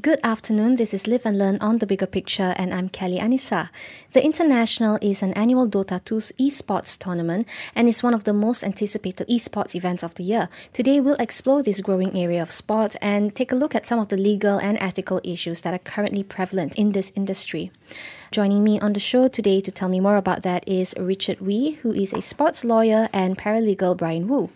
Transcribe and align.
Good 0.00 0.20
afternoon. 0.22 0.76
This 0.76 0.94
is 0.94 1.08
Live 1.08 1.26
and 1.26 1.36
Learn 1.36 1.58
on 1.60 1.78
the 1.78 1.86
Bigger 1.86 2.06
Picture, 2.06 2.54
and 2.56 2.72
I'm 2.72 2.88
Kelly 2.88 3.18
Anissa. 3.18 3.70
The 4.12 4.24
International 4.24 4.98
is 5.02 5.20
an 5.20 5.32
annual 5.32 5.68
Dota 5.68 6.00
2's 6.00 6.32
esports 6.38 6.96
tournament 6.96 7.48
and 7.74 7.88
is 7.88 8.00
one 8.00 8.14
of 8.14 8.22
the 8.22 8.32
most 8.32 8.62
anticipated 8.62 9.26
esports 9.28 9.74
events 9.74 10.04
of 10.04 10.14
the 10.14 10.22
year. 10.22 10.48
Today, 10.72 11.00
we'll 11.00 11.16
explore 11.16 11.62
this 11.64 11.80
growing 11.80 12.16
area 12.16 12.40
of 12.40 12.52
sport 12.52 12.94
and 13.02 13.34
take 13.34 13.50
a 13.50 13.56
look 13.56 13.74
at 13.74 13.84
some 13.84 13.98
of 13.98 14.08
the 14.08 14.16
legal 14.16 14.58
and 14.58 14.78
ethical 14.78 15.20
issues 15.24 15.62
that 15.62 15.74
are 15.74 15.78
currently 15.78 16.22
prevalent 16.22 16.76
in 16.76 16.92
this 16.92 17.12
industry. 17.16 17.72
Joining 18.30 18.62
me 18.62 18.78
on 18.78 18.92
the 18.92 19.00
show 19.00 19.26
today 19.26 19.60
to 19.60 19.72
tell 19.72 19.88
me 19.88 19.98
more 19.98 20.16
about 20.16 20.42
that 20.42 20.66
is 20.68 20.94
Richard 20.98 21.40
Wee, 21.40 21.72
who 21.82 21.92
is 21.92 22.14
a 22.14 22.22
sports 22.22 22.64
lawyer, 22.64 23.08
and 23.12 23.36
paralegal 23.36 23.96
Brian 23.96 24.28
Wu. 24.28 24.50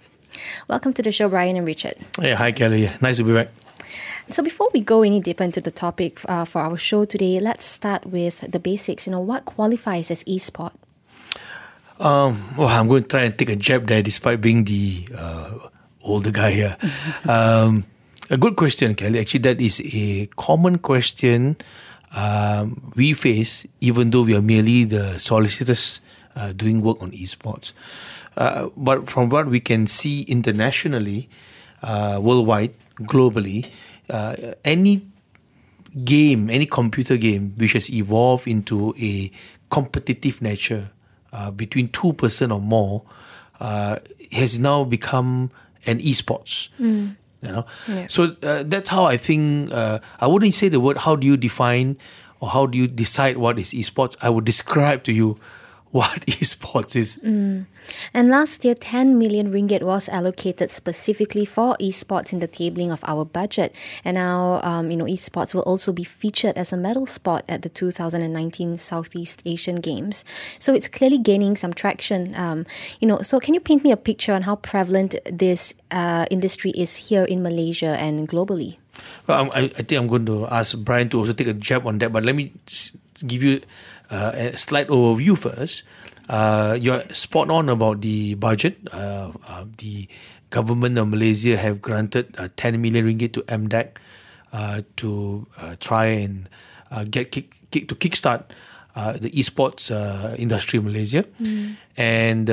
Welcome 0.68 0.92
to 0.94 1.02
the 1.02 1.12
show, 1.12 1.28
Brian 1.28 1.56
and 1.56 1.66
Richard. 1.66 1.96
Hey, 2.20 2.34
hi, 2.34 2.52
Kelly. 2.52 2.88
Nice 3.02 3.16
to 3.16 3.24
be 3.24 3.34
back. 3.34 3.48
So 4.30 4.42
before 4.42 4.70
we 4.72 4.80
go 4.80 5.02
any 5.02 5.20
deeper 5.20 5.44
into 5.44 5.60
the 5.60 5.70
topic 5.70 6.18
uh, 6.24 6.44
for 6.46 6.60
our 6.60 6.76
show 6.76 7.04
today, 7.04 7.40
let's 7.40 7.66
start 7.66 8.06
with 8.06 8.40
the 8.50 8.58
basics. 8.58 9.06
You 9.06 9.12
know, 9.12 9.20
what 9.20 9.44
qualifies 9.44 10.10
as 10.10 10.24
esport? 10.24 10.72
Um, 12.00 12.42
well, 12.56 12.68
I'm 12.68 12.88
going 12.88 13.02
to 13.02 13.08
try 13.08 13.22
and 13.24 13.38
take 13.38 13.50
a 13.50 13.56
jab 13.56 13.86
there, 13.86 14.02
despite 14.02 14.40
being 14.40 14.64
the 14.64 15.06
uh, 15.16 15.50
older 16.02 16.30
guy 16.30 16.52
here. 16.52 16.76
um, 17.28 17.84
a 18.30 18.38
good 18.38 18.56
question, 18.56 18.94
Kelly. 18.94 19.20
Actually, 19.20 19.40
that 19.40 19.60
is 19.60 19.82
a 19.84 20.26
common 20.36 20.78
question 20.78 21.56
um, 22.16 22.92
we 22.96 23.12
face, 23.12 23.66
even 23.80 24.10
though 24.10 24.22
we 24.22 24.34
are 24.34 24.42
merely 24.42 24.84
the 24.84 25.18
solicitors 25.18 26.00
uh, 26.34 26.52
doing 26.52 26.80
work 26.80 27.02
on 27.02 27.10
esports. 27.12 27.74
Uh, 28.36 28.68
but 28.76 29.08
from 29.08 29.28
what 29.28 29.46
we 29.46 29.60
can 29.60 29.86
see 29.86 30.22
internationally, 30.22 31.28
uh, 31.82 32.18
worldwide, 32.20 32.74
globally, 33.00 33.70
uh, 34.10 34.36
any 34.64 35.02
game, 36.04 36.50
any 36.50 36.66
computer 36.66 37.16
game 37.16 37.54
which 37.56 37.72
has 37.72 37.90
evolved 37.90 38.46
into 38.48 38.94
a 39.00 39.30
competitive 39.70 40.42
nature 40.42 40.90
uh, 41.32 41.50
between 41.50 41.88
two 41.88 42.12
person 42.12 42.52
or 42.52 42.60
more 42.60 43.02
uh, 43.60 43.98
has 44.32 44.58
now 44.58 44.84
become 44.84 45.50
an 45.86 45.98
esports. 46.00 46.68
Mm. 46.80 47.16
You 47.42 47.52
know, 47.52 47.66
yeah. 47.88 48.06
so 48.08 48.36
uh, 48.42 48.62
that's 48.66 48.88
how 48.88 49.04
I 49.04 49.18
think. 49.18 49.70
Uh, 49.70 49.98
I 50.18 50.26
wouldn't 50.26 50.54
say 50.54 50.70
the 50.70 50.80
word. 50.80 50.96
How 50.96 51.14
do 51.14 51.26
you 51.26 51.36
define 51.36 51.98
or 52.40 52.48
how 52.48 52.64
do 52.64 52.78
you 52.78 52.86
decide 52.86 53.36
what 53.36 53.58
is 53.58 53.72
esports? 53.72 54.16
I 54.22 54.30
would 54.30 54.46
describe 54.46 55.02
to 55.04 55.12
you 55.12 55.38
what 55.94 56.26
esports 56.26 56.96
is. 56.96 57.20
Mm. 57.22 57.66
And 58.12 58.28
last 58.28 58.64
year, 58.64 58.74
10 58.74 59.16
million 59.16 59.52
ringgit 59.52 59.84
was 59.84 60.08
allocated 60.08 60.72
specifically 60.72 61.44
for 61.44 61.76
esports 61.78 62.32
in 62.32 62.40
the 62.40 62.48
tabling 62.48 62.92
of 62.92 62.98
our 63.06 63.24
budget. 63.24 63.76
And 64.04 64.16
now, 64.16 64.60
um, 64.64 64.90
you 64.90 64.96
know, 64.96 65.04
esports 65.04 65.54
will 65.54 65.62
also 65.62 65.92
be 65.92 66.02
featured 66.02 66.58
as 66.58 66.72
a 66.72 66.76
medal 66.76 67.06
sport 67.06 67.44
at 67.48 67.62
the 67.62 67.68
2019 67.68 68.76
Southeast 68.76 69.40
Asian 69.46 69.76
Games. 69.76 70.24
So 70.58 70.74
it's 70.74 70.88
clearly 70.88 71.18
gaining 71.18 71.54
some 71.54 71.72
traction. 71.72 72.34
Um, 72.34 72.66
you 72.98 73.06
know, 73.06 73.22
so 73.22 73.38
can 73.38 73.54
you 73.54 73.60
paint 73.60 73.84
me 73.84 73.92
a 73.92 73.96
picture 73.96 74.32
on 74.32 74.42
how 74.42 74.56
prevalent 74.56 75.14
this 75.30 75.74
uh, 75.92 76.26
industry 76.28 76.72
is 76.72 77.08
here 77.08 77.22
in 77.22 77.40
Malaysia 77.40 77.94
and 78.02 78.28
globally? 78.28 78.78
Well, 79.28 79.52
I, 79.54 79.70
I 79.78 79.82
think 79.86 79.92
I'm 79.92 80.08
going 80.08 80.26
to 80.26 80.48
ask 80.48 80.76
Brian 80.78 81.08
to 81.10 81.20
also 81.20 81.32
take 81.32 81.46
a 81.46 81.54
jab 81.54 81.86
on 81.86 81.98
that, 81.98 82.12
but 82.12 82.24
let 82.24 82.34
me 82.34 82.50
give 83.24 83.44
you 83.44 83.60
uh, 84.10 84.32
a 84.34 84.56
slight 84.56 84.88
overview 84.88 85.36
first. 85.36 85.84
Uh, 86.28 86.76
you're 86.80 87.04
spot 87.12 87.50
on 87.50 87.68
about 87.68 88.00
the 88.00 88.34
budget. 88.34 88.78
Uh, 88.92 89.30
uh, 89.46 89.64
the 89.78 90.08
government 90.50 90.96
of 90.98 91.08
Malaysia 91.08 91.56
have 91.56 91.82
granted 91.82 92.34
uh, 92.38 92.48
10 92.56 92.80
million 92.80 93.04
ringgit 93.04 93.32
to 93.34 93.42
MDEC 93.42 93.98
uh, 94.54 94.82
to 94.96 95.46
uh, 95.58 95.74
try 95.80 96.06
and 96.06 96.48
uh, 96.90 97.04
get 97.10 97.32
kick, 97.32 97.58
kick, 97.70 97.88
to 97.88 97.94
kickstart 97.94 98.44
uh, 98.94 99.18
the 99.18 99.30
esports 99.30 99.90
uh, 99.90 100.34
industry 100.38 100.78
in 100.78 100.84
Malaysia. 100.84 101.24
Mm. 101.42 101.74
And 101.98 102.50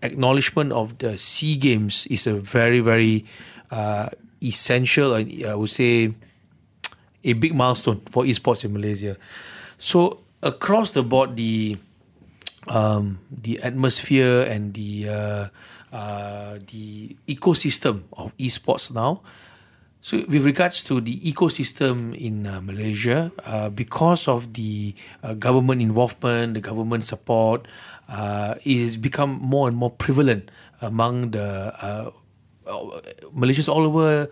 acknowledgement 0.00 0.72
of 0.72 0.96
the 0.96 1.18
SEA 1.18 1.56
Games 1.56 2.06
is 2.08 2.26
a 2.26 2.34
very, 2.40 2.80
very 2.80 3.26
uh, 3.70 4.08
essential, 4.42 5.14
I 5.14 5.54
would 5.54 5.68
say, 5.68 6.14
a 7.24 7.32
big 7.34 7.54
milestone 7.54 8.00
for 8.08 8.24
esports 8.24 8.64
in 8.64 8.72
Malaysia. 8.72 9.16
So 9.78 10.24
across 10.42 10.90
the 10.90 11.02
board, 11.02 11.36
the 11.36 11.78
um, 12.68 13.18
the 13.30 13.62
atmosphere 13.62 14.42
and 14.42 14.74
the 14.74 15.08
uh, 15.08 15.46
uh, 15.92 16.58
the 16.70 17.16
ecosystem 17.26 18.04
of 18.12 18.36
esports 18.36 18.92
now. 18.92 19.22
So, 20.02 20.18
with 20.26 20.44
regards 20.44 20.82
to 20.90 21.00
the 21.00 21.14
ecosystem 21.22 22.18
in 22.18 22.46
uh, 22.46 22.60
Malaysia, 22.60 23.30
uh, 23.46 23.70
because 23.70 24.26
of 24.26 24.52
the 24.54 24.94
uh, 25.22 25.34
government 25.34 25.80
involvement, 25.80 26.54
the 26.54 26.60
government 26.60 27.04
support, 27.04 27.68
uh, 28.08 28.56
it 28.64 28.82
has 28.82 28.96
become 28.96 29.38
more 29.38 29.68
and 29.68 29.76
more 29.76 29.90
prevalent 29.90 30.50
among 30.82 31.30
the 31.30 31.70
Malaysians 33.30 33.70
all 33.70 33.86
over, 33.86 34.26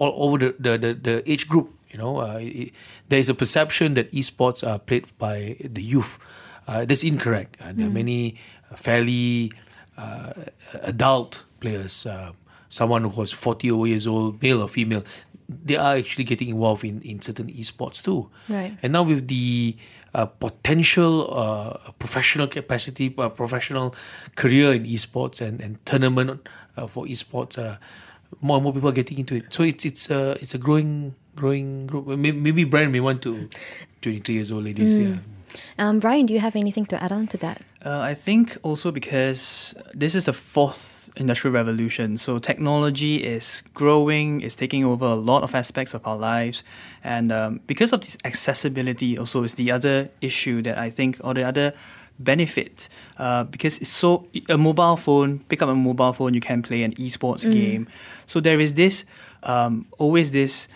all 0.00 0.14
over 0.16 0.38
the, 0.38 0.56
the, 0.58 0.78
the, 0.78 0.94
the 0.94 1.30
age 1.30 1.46
group 1.46 1.76
you 1.90 1.98
know, 1.98 2.20
uh, 2.20 2.38
it, 2.40 2.72
there 3.08 3.18
is 3.18 3.28
a 3.28 3.34
perception 3.34 3.94
that 3.94 4.10
esports 4.12 4.66
are 4.66 4.78
played 4.78 5.06
by 5.18 5.56
the 5.60 5.82
youth. 5.82 6.18
Uh, 6.66 6.84
that's 6.84 7.04
incorrect. 7.04 7.56
Uh, 7.60 7.66
there 7.66 7.86
mm. 7.86 7.90
are 7.90 7.92
many 7.92 8.36
uh, 8.70 8.76
fairly 8.76 9.52
uh, 9.96 10.32
adult 10.82 11.44
players. 11.60 12.06
Uh, 12.06 12.32
someone 12.68 13.02
who 13.02 13.20
was 13.20 13.32
40 13.32 13.68
years 13.68 14.06
old, 14.06 14.42
male 14.42 14.62
or 14.62 14.68
female, 14.68 15.04
they 15.48 15.76
are 15.76 15.94
actually 15.94 16.24
getting 16.24 16.48
involved 16.48 16.84
in, 16.84 17.00
in 17.02 17.22
certain 17.22 17.46
esports 17.48 18.02
too. 18.02 18.28
Right. 18.48 18.76
And 18.82 18.92
now 18.92 19.04
with 19.04 19.28
the 19.28 19.76
potential 20.40 21.78
professional 21.98 22.48
capacity, 22.48 23.10
professional 23.10 23.94
career 24.34 24.72
in 24.72 24.84
esports 24.84 25.42
and, 25.42 25.60
and 25.60 25.84
tournament 25.84 26.48
for 26.88 27.04
esports, 27.04 27.58
more 28.40 28.56
and 28.56 28.64
more 28.64 28.72
people 28.72 28.88
are 28.88 28.92
getting 28.92 29.18
into 29.18 29.36
it. 29.36 29.52
So 29.52 29.62
it's 29.62 29.84
it's 29.84 30.10
a 30.10 30.32
it's 30.40 30.54
a 30.54 30.58
growing 30.58 31.14
growing 31.36 31.86
group. 31.86 32.06
Maybe 32.06 32.64
Brian 32.64 32.90
may 32.90 33.00
want 33.00 33.22
to 33.22 33.48
23 34.02 34.34
years 34.34 34.50
old 34.50 34.64
ladies. 34.64 34.98
Mm. 34.98 35.14
Yeah. 35.14 35.18
Um, 35.78 36.00
Brian, 36.00 36.26
do 36.26 36.34
you 36.34 36.40
have 36.40 36.56
anything 36.56 36.86
to 36.86 37.02
add 37.02 37.12
on 37.12 37.26
to 37.28 37.36
that? 37.38 37.62
Uh, 37.84 38.00
I 38.00 38.14
think 38.14 38.56
also 38.62 38.90
because 38.90 39.74
this 39.94 40.14
is 40.14 40.26
the 40.26 40.32
fourth 40.32 41.08
industrial 41.16 41.54
revolution, 41.54 42.18
so 42.18 42.38
technology 42.38 43.22
is 43.22 43.62
growing, 43.74 44.40
is 44.40 44.56
taking 44.56 44.84
over 44.84 45.04
a 45.04 45.14
lot 45.14 45.42
of 45.42 45.54
aspects 45.54 45.94
of 45.94 46.06
our 46.06 46.16
lives, 46.16 46.64
and 47.04 47.30
um, 47.30 47.60
because 47.66 47.92
of 47.92 48.00
this 48.00 48.18
accessibility, 48.24 49.16
also 49.16 49.44
is 49.44 49.54
the 49.54 49.70
other 49.70 50.08
issue 50.20 50.62
that 50.62 50.78
I 50.78 50.90
think, 50.90 51.20
or 51.22 51.32
the 51.32 51.44
other 51.44 51.74
benefit, 52.18 52.88
uh, 53.18 53.44
because 53.44 53.78
it's 53.78 53.90
so 53.90 54.26
a 54.48 54.58
mobile 54.58 54.96
phone, 54.96 55.40
pick 55.48 55.62
up 55.62 55.68
a 55.68 55.74
mobile 55.74 56.12
phone, 56.12 56.34
you 56.34 56.40
can 56.40 56.62
play 56.62 56.82
an 56.82 56.92
esports 56.94 57.46
mm. 57.46 57.52
game, 57.52 57.88
so 58.26 58.40
there 58.40 58.58
is 58.58 58.74
this 58.74 59.04
um, 59.44 59.86
always 59.98 60.32
this 60.32 60.66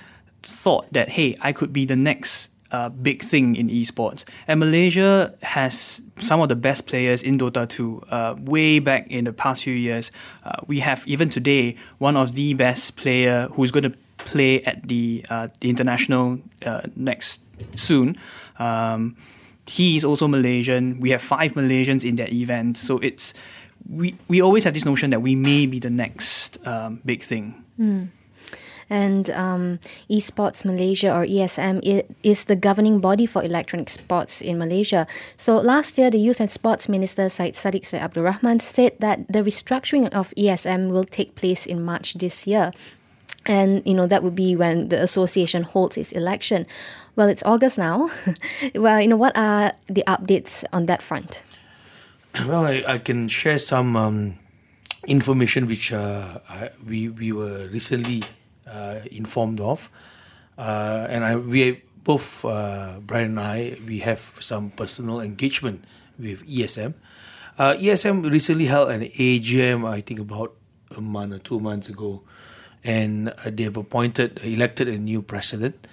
thought 0.43 0.93
that 0.93 1.11
hey, 1.11 1.37
I 1.41 1.53
could 1.53 1.73
be 1.73 1.84
the 1.84 1.97
next 1.97 2.49
uh, 2.73 2.89
big 2.89 3.23
thing 3.23 3.56
in 3.56 3.69
esports. 3.69 4.25
And 4.47 4.61
Malaysia 4.61 5.34
has 5.43 6.01
some 6.19 6.41
of 6.41 6.49
the 6.49 6.56
best 6.56 6.87
players 6.87 7.23
in 7.23 7.39
Dota 7.39 7.69
2 7.69 8.03
uh, 8.11 8.34
way 8.39 8.78
back 8.78 9.11
in 9.11 9.25
the 9.25 9.33
past 9.33 9.65
few 9.65 9.75
years. 9.75 10.12
Uh, 10.45 10.53
we 10.67 10.81
have, 10.81 11.06
even 11.06 11.28
today, 11.28 11.77
one 11.99 12.17
of 12.17 12.34
the 12.34 12.55
best 12.55 12.97
player 12.97 13.49
who's 13.53 13.71
going 13.71 13.91
to 13.91 13.97
play 14.19 14.62
at 14.65 14.87
the, 14.87 15.25
uh, 15.31 15.49
the 15.61 15.71
international 15.71 16.39
uh, 16.65 16.83
next 16.95 17.43
soon. 17.75 18.17
Um, 18.59 19.17
he 19.67 19.97
is 19.97 20.05
also 20.05 20.27
Malaysian. 20.28 21.01
We 21.01 21.11
have 21.11 21.22
five 21.22 21.55
Malaysians 21.55 22.05
in 22.09 22.17
that 22.17 22.33
event. 22.33 22.77
So 22.77 22.99
it's 22.99 23.34
we, 23.89 24.16
we 24.28 24.42
always 24.42 24.65
have 24.65 24.75
this 24.75 24.84
notion 24.84 25.10
that 25.10 25.22
we 25.22 25.34
may 25.34 25.66
be 25.66 25.78
the 25.78 25.91
next 25.91 26.65
um, 26.66 27.01
big 27.04 27.22
thing. 27.22 27.65
Mm 27.78 28.09
and 28.91 29.31
um, 29.31 29.78
Esports 30.10 30.65
Malaysia 30.65 31.15
or 31.15 31.25
ESM 31.25 31.81
is 32.22 32.45
the 32.45 32.57
governing 32.57 32.98
body 32.98 33.25
for 33.25 33.42
electronic 33.42 33.89
sports 33.89 34.42
in 34.42 34.59
Malaysia. 34.59 35.07
So 35.37 35.57
last 35.57 35.97
year, 35.97 36.10
the 36.10 36.19
Youth 36.19 36.41
and 36.41 36.51
Sports 36.51 36.89
Minister 36.89 37.28
Syed 37.31 37.54
Saddiq 37.54 37.87
Syed 37.87 38.03
Abdul 38.03 38.25
Rahman 38.25 38.59
said 38.59 38.98
that 38.98 39.31
the 39.31 39.42
restructuring 39.42 40.10
of 40.10 40.34
ESM 40.37 40.91
will 40.91 41.04
take 41.04 41.37
place 41.37 41.65
in 41.65 41.83
March 41.83 42.15
this 42.15 42.47
year. 42.47 42.72
And 43.47 43.81
you 43.87 43.95
know 43.95 44.07
that 44.07 44.22
would 44.22 44.34
be 44.34 44.54
when 44.54 44.89
the 44.89 45.01
association 45.01 45.63
holds 45.63 45.97
its 45.97 46.13
election. 46.13 46.66
Well, 47.16 47.28
it's 47.28 47.42
August 47.45 47.78
now. 47.78 48.10
well, 48.75 49.01
you 49.01 49.09
know 49.09 49.16
what 49.16 49.37
are 49.37 49.72
the 49.87 50.04
updates 50.07 50.65
on 50.75 50.87
that 50.87 51.01
front? 51.01 51.42
Well, 52.47 52.66
I, 52.66 52.84
I 52.87 52.98
can 52.98 53.28
share 53.28 53.59
some 53.59 53.97
um, 53.97 54.39
information 55.07 55.66
which 55.66 55.92
uh, 55.92 56.39
I, 56.48 56.71
we 56.87 57.09
we 57.09 57.33
were 57.33 57.66
recently 57.69 58.22
informed 59.11 59.61
of. 59.61 59.89
Uh, 60.59 61.07
and 61.09 61.25
I, 61.25 61.37
we 61.37 61.83
both 62.05 62.45
uh, 62.45 62.99
Brian 63.01 63.39
and 63.39 63.41
I 63.41 63.77
we 63.87 63.99
have 64.01 64.37
some 64.41 64.71
personal 64.71 65.21
engagement 65.21 65.84
with 66.19 66.47
ESM. 66.47 66.95
Uh, 67.59 67.75
ESM 67.77 68.31
recently 68.31 68.67
held 68.67 68.91
an 68.91 69.03
AGM, 69.03 69.87
I 69.89 70.01
think 70.01 70.21
about 70.21 70.55
a 70.97 71.01
month 71.01 71.34
or 71.34 71.39
two 71.39 71.61
months 71.61 71.89
ago, 71.89 72.22
and 72.84 73.28
uh, 73.28 73.51
they 73.53 73.65
have 73.65 73.77
appointed, 73.77 74.41
elected 74.43 74.89
a 74.89 74.99
new 74.99 75.21
president. 75.23 75.87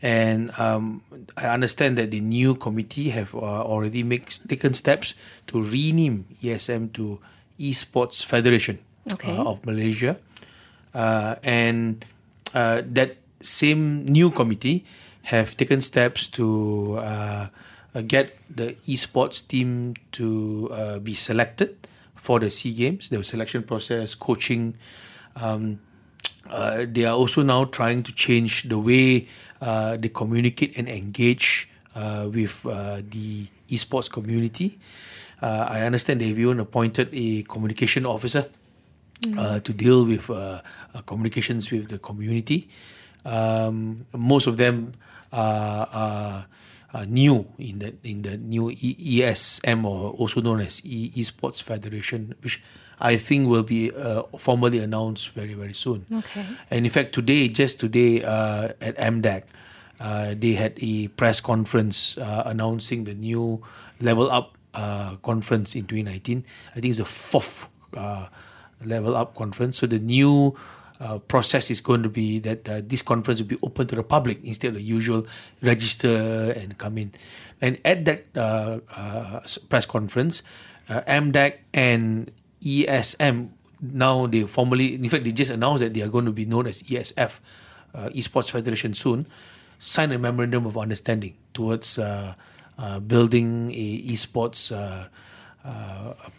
And 0.00 0.52
um, 0.60 1.02
I 1.36 1.46
understand 1.46 1.98
that 1.98 2.12
the 2.12 2.20
new 2.20 2.54
committee 2.54 3.10
have 3.10 3.34
uh, 3.34 3.38
already 3.38 4.04
taken 4.46 4.74
steps 4.74 5.14
to 5.48 5.60
rename 5.60 6.26
ESM 6.40 6.92
to 6.94 7.18
Esports 7.58 8.24
Federation 8.24 8.78
Okay. 9.12 9.36
uh, 9.36 9.42
of 9.42 9.66
Malaysia. 9.66 10.16
Uh, 10.94 11.34
and 11.42 12.04
uh, 12.54 12.82
that 12.84 13.16
same 13.42 14.04
new 14.06 14.30
committee 14.30 14.84
have 15.22 15.56
taken 15.56 15.80
steps 15.80 16.28
to 16.28 16.96
uh, 16.98 17.46
uh, 17.94 18.00
get 18.02 18.32
the 18.48 18.72
esports 18.86 19.46
team 19.46 19.94
to 20.12 20.68
uh, 20.72 20.98
be 20.98 21.14
selected 21.14 21.76
for 22.16 22.40
the 22.40 22.50
SEA 22.50 22.72
Games, 22.72 23.10
the 23.10 23.22
selection 23.22 23.62
process, 23.62 24.14
coaching. 24.14 24.74
Um, 25.36 25.80
uh, 26.48 26.86
they 26.88 27.04
are 27.04 27.14
also 27.14 27.42
now 27.42 27.64
trying 27.66 28.02
to 28.04 28.12
change 28.12 28.68
the 28.68 28.78
way 28.78 29.28
uh, 29.60 29.96
they 29.96 30.08
communicate 30.08 30.76
and 30.78 30.88
engage 30.88 31.68
with 32.32 32.62
the 32.62 33.48
esports 33.68 34.10
community. 34.10 34.78
I 35.42 35.82
understand 35.82 36.20
they've 36.20 36.38
even 36.38 36.60
appointed 36.60 37.08
a 37.12 37.42
communication 37.42 38.06
officer 38.06 38.46
uh, 39.36 39.60
to 39.60 39.72
deal 39.72 40.04
with 40.04 40.30
uh, 40.30 40.60
uh, 40.94 41.02
communications 41.02 41.70
with 41.70 41.88
the 41.88 41.98
community. 41.98 42.68
Um, 43.24 44.06
most 44.12 44.46
of 44.46 44.56
them 44.56 44.92
are, 45.32 45.88
are, 45.92 46.46
new 47.06 47.46
in 47.58 47.78
the 47.78 47.94
in 48.02 48.22
the 48.22 48.36
new 48.36 48.70
ESM 48.70 49.84
or 49.84 50.10
also 50.12 50.40
known 50.40 50.60
as 50.60 50.82
e- 50.84 51.12
Esports 51.14 51.62
Federation, 51.62 52.34
which 52.40 52.62
I 52.98 53.16
think 53.16 53.48
will 53.48 53.62
be 53.62 53.92
uh, 53.92 54.22
formally 54.38 54.78
announced 54.78 55.30
very 55.30 55.54
very 55.54 55.74
soon. 55.74 56.06
Okay. 56.10 56.44
And 56.70 56.86
in 56.86 56.90
fact, 56.90 57.12
today, 57.12 57.48
just 57.48 57.78
today 57.78 58.22
uh, 58.22 58.72
at 58.80 58.96
MDEC, 58.96 59.42
uh, 60.00 60.34
they 60.36 60.54
had 60.54 60.74
a 60.80 61.08
press 61.08 61.40
conference 61.40 62.16
uh, 62.18 62.44
announcing 62.46 63.04
the 63.04 63.14
new 63.14 63.62
Level 64.00 64.30
Up 64.30 64.56
uh, 64.74 65.16
conference 65.22 65.74
in 65.74 65.86
2019. 65.86 66.44
I 66.70 66.74
think 66.74 66.86
it's 66.86 66.98
the 66.98 67.04
fourth 67.04 67.68
uh, 67.96 68.26
Level 68.84 69.16
Up 69.16 69.34
conference. 69.34 69.78
So 69.78 69.86
the 69.86 69.98
new 69.98 70.54
uh, 71.00 71.18
process 71.18 71.70
is 71.70 71.80
going 71.80 72.02
to 72.02 72.08
be 72.08 72.38
that 72.40 72.68
uh, 72.68 72.80
this 72.84 73.02
conference 73.02 73.40
will 73.40 73.48
be 73.48 73.58
open 73.62 73.86
to 73.86 73.96
the 73.96 74.02
public 74.02 74.42
instead 74.42 74.68
of 74.68 74.74
the 74.74 74.82
usual 74.82 75.26
register 75.62 76.52
and 76.52 76.76
come 76.78 76.98
in. 76.98 77.12
And 77.60 77.78
at 77.84 78.04
that 78.04 78.26
uh, 78.36 78.78
uh, 78.94 79.40
press 79.68 79.86
conference, 79.86 80.42
uh, 80.88 81.02
MDEC 81.02 81.54
and 81.74 82.30
ESM 82.62 83.50
now 83.80 84.26
they 84.26 84.42
formally, 84.42 84.96
in 84.96 85.08
fact, 85.08 85.22
they 85.22 85.30
just 85.30 85.52
announced 85.52 85.84
that 85.84 85.94
they 85.94 86.02
are 86.02 86.08
going 86.08 86.24
to 86.24 86.32
be 86.32 86.44
known 86.44 86.66
as 86.66 86.82
ESF, 86.82 87.38
uh, 87.94 88.08
Esports 88.08 88.50
Federation 88.50 88.92
soon, 88.92 89.24
sign 89.78 90.10
a 90.10 90.18
memorandum 90.18 90.66
of 90.66 90.76
understanding 90.76 91.36
towards 91.54 91.96
uh, 91.96 92.34
building 93.06 93.70
a 93.70 94.02
esports 94.02 94.74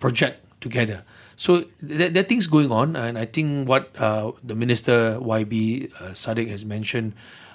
project 0.02 0.44
together. 0.62 1.04
So 1.36 1.66
there, 1.82 2.10
there 2.10 2.24
are 2.24 2.28
things 2.28 2.48
going 2.48 2.72
on, 2.72 2.96
and 2.96 3.18
I 3.18 3.26
think 3.26 3.68
what 3.68 3.90
uh, 4.00 4.32
the 4.44 4.56
minister 4.56 5.18
YB 5.22 5.94
uh, 5.96 6.12
Saddiq 6.12 6.50
has 6.50 6.66
mentioned 6.66 7.14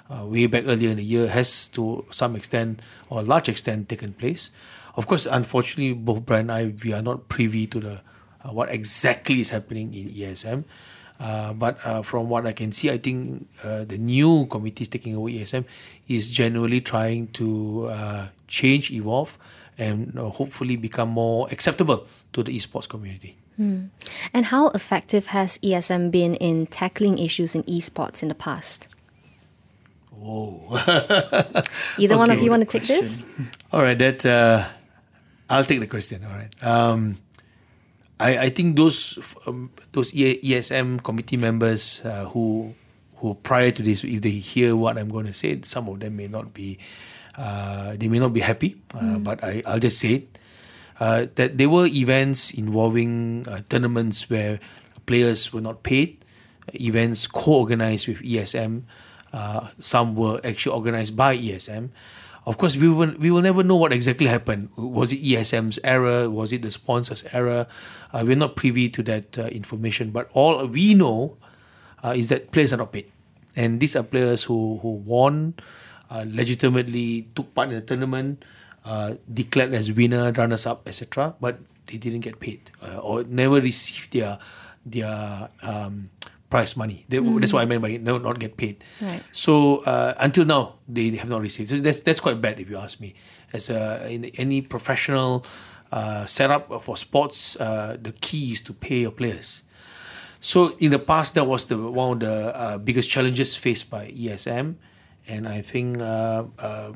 uh, 0.09 0.25
way 0.25 0.47
back 0.47 0.63
earlier 0.67 0.89
in 0.89 0.97
the 0.97 1.03
year 1.03 1.27
has 1.27 1.67
to 1.69 2.05
some 2.11 2.35
extent 2.35 2.81
or 3.09 3.21
large 3.21 3.49
extent 3.49 3.89
taken 3.89 4.13
place. 4.13 4.51
Of 4.95 5.07
course, 5.07 5.25
unfortunately, 5.25 5.93
both 5.93 6.25
Brian 6.25 6.49
and 6.49 6.51
I 6.51 6.73
we 6.83 6.93
are 6.93 7.01
not 7.01 7.27
privy 7.27 7.67
to 7.67 7.79
the 7.79 8.01
uh, 8.43 8.51
what 8.51 8.71
exactly 8.71 9.41
is 9.41 9.49
happening 9.49 9.93
in 9.93 10.09
ESM. 10.09 10.63
Uh, 11.19 11.53
but 11.53 11.79
uh, 11.85 12.01
from 12.01 12.29
what 12.29 12.45
I 12.45 12.51
can 12.51 12.71
see, 12.71 12.91
I 12.91 12.97
think 12.97 13.47
uh, 13.63 13.85
the 13.85 13.97
new 13.97 14.47
committees 14.47 14.89
taking 14.89 15.15
over 15.15 15.29
ESM 15.29 15.63
is 16.07 16.29
generally 16.29 16.81
trying 16.81 17.27
to 17.39 17.87
uh, 17.89 18.27
change, 18.47 18.91
evolve, 18.91 19.37
and 19.77 20.17
uh, 20.17 20.29
hopefully 20.29 20.75
become 20.75 21.09
more 21.09 21.47
acceptable 21.51 22.07
to 22.33 22.43
the 22.43 22.55
esports 22.55 22.87
community. 22.87 23.37
And 23.57 24.45
how 24.45 24.69
effective 24.69 25.27
has 25.27 25.57
ESM 25.59 26.11
been 26.11 26.35
in 26.35 26.67
tackling 26.67 27.17
issues 27.17 27.55
in 27.55 27.63
esports 27.63 28.21
in 28.21 28.27
the 28.27 28.35
past? 28.35 28.89
Oh. 30.13 30.59
Either 31.97 32.17
one 32.17 32.31
of 32.31 32.41
you 32.41 32.49
want 32.49 32.61
to 32.61 32.67
take 32.67 32.87
this? 32.87 33.23
All 33.71 33.81
right, 33.81 33.97
that 33.97 34.25
uh, 34.25 34.67
I'll 35.49 35.63
take 35.63 35.79
the 35.79 35.87
question. 35.87 36.25
All 36.25 36.35
right. 36.35 36.63
Um, 36.63 37.15
I, 38.19 38.37
I 38.37 38.49
think 38.49 38.75
those 38.75 39.19
um, 39.45 39.71
those 39.91 40.11
ESM 40.11 41.03
committee 41.03 41.37
members 41.37 42.03
uh, 42.03 42.25
who 42.25 42.73
who 43.17 43.35
prior 43.35 43.71
to 43.71 43.83
this, 43.83 44.03
if 44.03 44.21
they 44.21 44.31
hear 44.31 44.75
what 44.75 44.97
I'm 44.97 45.09
going 45.09 45.27
to 45.27 45.33
say, 45.33 45.61
some 45.63 45.87
of 45.87 45.99
them 45.99 46.17
may 46.17 46.27
not 46.27 46.53
be 46.53 46.79
uh, 47.37 47.95
they 47.97 48.07
may 48.07 48.19
not 48.19 48.33
be 48.33 48.41
happy. 48.41 48.75
Uh, 48.93 49.17
But 49.19 49.43
I 49.43 49.61
I'll 49.65 49.79
just 49.81 49.99
say 49.99 50.23
it. 50.23 50.39
Uh, 50.99 51.27
that 51.35 51.57
there 51.59 51.67
were 51.67 51.85
events 51.91 52.55
involving 52.55 53.43
uh, 53.51 53.59
tournaments 53.67 54.29
where 54.29 54.59
players 55.05 55.51
were 55.51 55.59
not 55.59 55.83
paid, 55.83 56.23
events 56.73 57.27
co-organized 57.27 58.07
with 58.07 58.23
ESM. 58.23 58.83
Uh, 59.35 59.67
some 59.79 60.15
were 60.15 60.39
actually 60.47 60.71
organized 60.71 61.17
by 61.19 61.35
ESM. 61.35 61.91
Of 62.45 62.57
course, 62.57 62.77
we 62.77 62.87
will 62.87 63.11
we 63.19 63.31
will 63.31 63.41
never 63.41 63.63
know 63.63 63.75
what 63.75 63.91
exactly 63.91 64.27
happened. 64.27 64.69
Was 64.77 65.11
it 65.11 65.19
ESM's 65.19 65.79
error? 65.83 66.29
Was 66.29 66.53
it 66.53 66.61
the 66.61 66.71
sponsor's 66.71 67.25
error? 67.33 67.65
Uh, 68.13 68.23
we're 68.23 68.37
not 68.39 68.55
privy 68.55 68.87
to 68.95 69.03
that 69.03 69.37
uh, 69.37 69.49
information. 69.51 70.11
But 70.11 70.29
all 70.31 70.63
we 70.69 70.93
know 70.93 71.35
uh, 72.05 72.13
is 72.15 72.29
that 72.29 72.53
players 72.53 72.71
are 72.71 72.77
not 72.77 72.93
paid, 72.93 73.11
and 73.57 73.81
these 73.81 73.97
are 73.97 74.03
players 74.05 74.43
who 74.45 74.77
who 74.79 75.01
won, 75.03 75.57
uh, 76.09 76.25
legitimately 76.27 77.29
took 77.35 77.53
part 77.53 77.69
in 77.69 77.75
the 77.75 77.81
tournament, 77.81 78.43
uh, 78.85 79.15
declared 79.31 79.73
as 79.73 79.91
winner, 79.91 80.31
runners 80.31 80.65
up, 80.65 80.87
etc. 80.87 81.35
But 81.39 81.59
they 81.87 81.97
didn't 81.97 82.21
get 82.21 82.39
paid 82.39 82.71
uh, 82.81 82.97
or 82.97 83.23
never 83.23 83.61
received 83.61 84.13
their 84.13 84.39
their 84.85 85.49
um, 85.61 86.09
prize 86.49 86.77
money. 86.77 87.05
They, 87.09 87.19
That's 87.19 87.53
what 87.53 87.61
I 87.61 87.65
meant 87.65 87.81
by 87.81 87.97
no, 87.97 88.17
not 88.17 88.39
get 88.39 88.57
paid. 88.57 88.83
Right. 89.01 89.21
So 89.31 89.77
uh, 89.79 90.13
until 90.19 90.45
now, 90.45 90.75
they 90.87 91.09
have 91.11 91.29
not 91.29 91.41
received. 91.41 91.69
So 91.69 91.77
that's 91.77 92.01
that's 92.01 92.19
quite 92.19 92.41
bad 92.41 92.59
if 92.59 92.69
you 92.69 92.77
ask 92.77 93.01
me. 93.01 93.15
As 93.53 93.69
a, 93.69 94.07
in 94.09 94.25
any 94.35 94.61
professional 94.61 95.45
uh, 95.91 96.25
setup 96.25 96.81
for 96.83 96.97
sports, 96.97 97.55
uh, 97.55 97.97
the 98.01 98.11
key 98.11 98.51
is 98.51 98.61
to 98.61 98.73
pay 98.73 98.99
your 99.01 99.11
players. 99.11 99.63
So 100.41 100.75
in 100.79 100.91
the 100.91 100.99
past, 100.99 101.33
that 101.35 101.45
was 101.45 101.65
the 101.65 101.77
one 101.77 102.13
of 102.13 102.19
the 102.19 102.55
uh, 102.55 102.77
biggest 102.77 103.09
challenges 103.09 103.55
faced 103.55 103.89
by 103.89 104.11
ESM, 104.11 104.75
and 105.27 105.47
I 105.47 105.61
think 105.61 105.99
uh, 105.99 106.45
uh, 106.59 106.93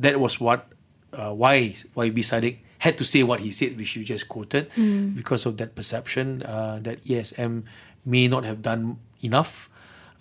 that 0.00 0.20
was 0.20 0.40
what 0.40 0.66
uh, 1.12 1.32
why 1.32 1.74
YB 1.96 2.18
Saddiq 2.20 2.58
had 2.78 2.96
to 2.98 3.04
say 3.04 3.22
what 3.22 3.40
he 3.40 3.50
said, 3.50 3.76
which 3.76 3.96
you 3.96 4.04
just 4.04 4.28
quoted, 4.28 4.70
because 5.14 5.46
of 5.46 5.56
that 5.58 5.74
perception 5.74 6.42
uh, 6.44 6.78
that 6.82 7.02
ESM 7.04 7.64
may 8.04 8.28
not 8.28 8.44
have 8.44 8.62
done 8.62 8.98
enough. 9.22 9.68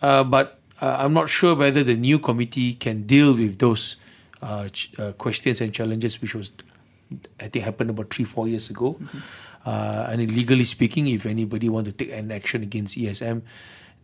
Uh, 0.01 0.23
but 0.23 0.59
uh, 0.81 0.97
I'm 0.99 1.13
not 1.13 1.29
sure 1.29 1.55
whether 1.55 1.83
the 1.83 1.95
new 1.95 2.17
committee 2.19 2.73
can 2.73 3.03
deal 3.05 3.33
with 3.33 3.59
those 3.59 3.97
uh, 4.41 4.69
ch- 4.69 4.91
uh, 4.99 5.11
questions 5.13 5.61
and 5.61 5.73
challenges, 5.73 6.21
which 6.21 6.33
was 6.35 6.51
I 7.39 7.47
think 7.47 7.63
happened 7.65 7.89
about 7.89 8.13
three 8.13 8.25
four 8.25 8.47
years 8.47 8.69
ago. 8.69 8.97
Uh, 9.65 10.07
and 10.09 10.31
legally 10.31 10.63
speaking, 10.63 11.07
if 11.07 11.25
anybody 11.25 11.67
want 11.69 11.85
to 11.85 11.91
take 11.91 12.11
an 12.11 12.31
action 12.31 12.63
against 12.63 12.97
ESM, 12.97 13.41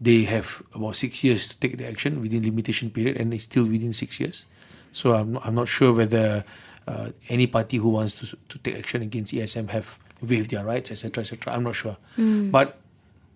they 0.03 0.23
have 0.27 0.61
about 0.75 0.95
six 0.95 1.23
years 1.23 1.47
to 1.47 1.55
take 1.59 1.77
the 1.77 1.87
action 1.87 2.21
within 2.21 2.43
limitation 2.43 2.89
period, 2.91 3.15
and 3.15 3.33
it's 3.33 3.43
still 3.45 3.63
within 3.65 3.93
six 3.93 4.19
years. 4.19 4.45
So 4.91 5.13
I'm 5.13 5.33
not, 5.33 5.45
I'm 5.45 5.55
not 5.55 5.67
sure 5.67 5.93
whether 5.93 6.43
uh, 6.87 7.09
any 7.29 7.47
party 7.47 7.77
who 7.77 7.89
wants 7.89 8.19
to 8.19 8.37
to 8.49 8.57
take 8.59 8.75
action 8.75 9.01
against 9.01 9.33
ESM 9.33 9.69
have 9.69 9.97
waived 10.21 10.51
their 10.51 10.65
rights, 10.65 10.91
etc., 10.91 11.21
etc. 11.21 11.53
I'm 11.55 11.63
not 11.63 11.75
sure, 11.75 11.95
but 12.51 12.79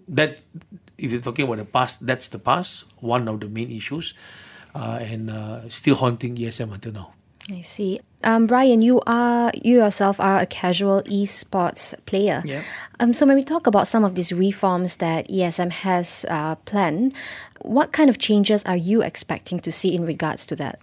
that 0.07 0.39
if 0.97 1.11
you're 1.11 1.21
talking 1.21 1.45
about 1.45 1.57
the 1.57 1.65
past, 1.65 2.05
that's 2.05 2.27
the 2.27 2.39
past. 2.39 2.85
One 2.99 3.27
of 3.27 3.39
the 3.39 3.47
main 3.47 3.71
issues, 3.71 4.13
uh, 4.75 4.99
and 5.01 5.31
uh, 5.31 5.69
still 5.69 5.95
haunting 5.95 6.35
ESM 6.35 6.73
until 6.73 6.91
now. 6.91 7.16
I 7.51 7.61
see. 7.61 7.99
Um, 8.23 8.47
Brian, 8.47 8.81
you 8.81 9.01
are 9.07 9.51
you 9.55 9.77
yourself 9.77 10.19
are 10.19 10.39
a 10.39 10.45
casual 10.45 11.01
esports 11.03 11.93
player. 12.05 12.41
Yeah. 12.45 12.63
Um, 12.99 13.13
so 13.13 13.25
when 13.25 13.35
we 13.35 13.43
talk 13.43 13.67
about 13.67 13.87
some 13.87 14.03
of 14.03 14.15
these 14.15 14.33
reforms 14.33 14.97
that 14.97 15.29
ESM 15.29 15.71
has 15.71 16.25
uh, 16.29 16.55
planned, 16.55 17.13
what 17.61 17.91
kind 17.91 18.09
of 18.09 18.17
changes 18.17 18.63
are 18.65 18.75
you 18.75 19.01
expecting 19.01 19.59
to 19.61 19.71
see 19.71 19.95
in 19.95 20.03
regards 20.05 20.45
to 20.47 20.55
that? 20.57 20.79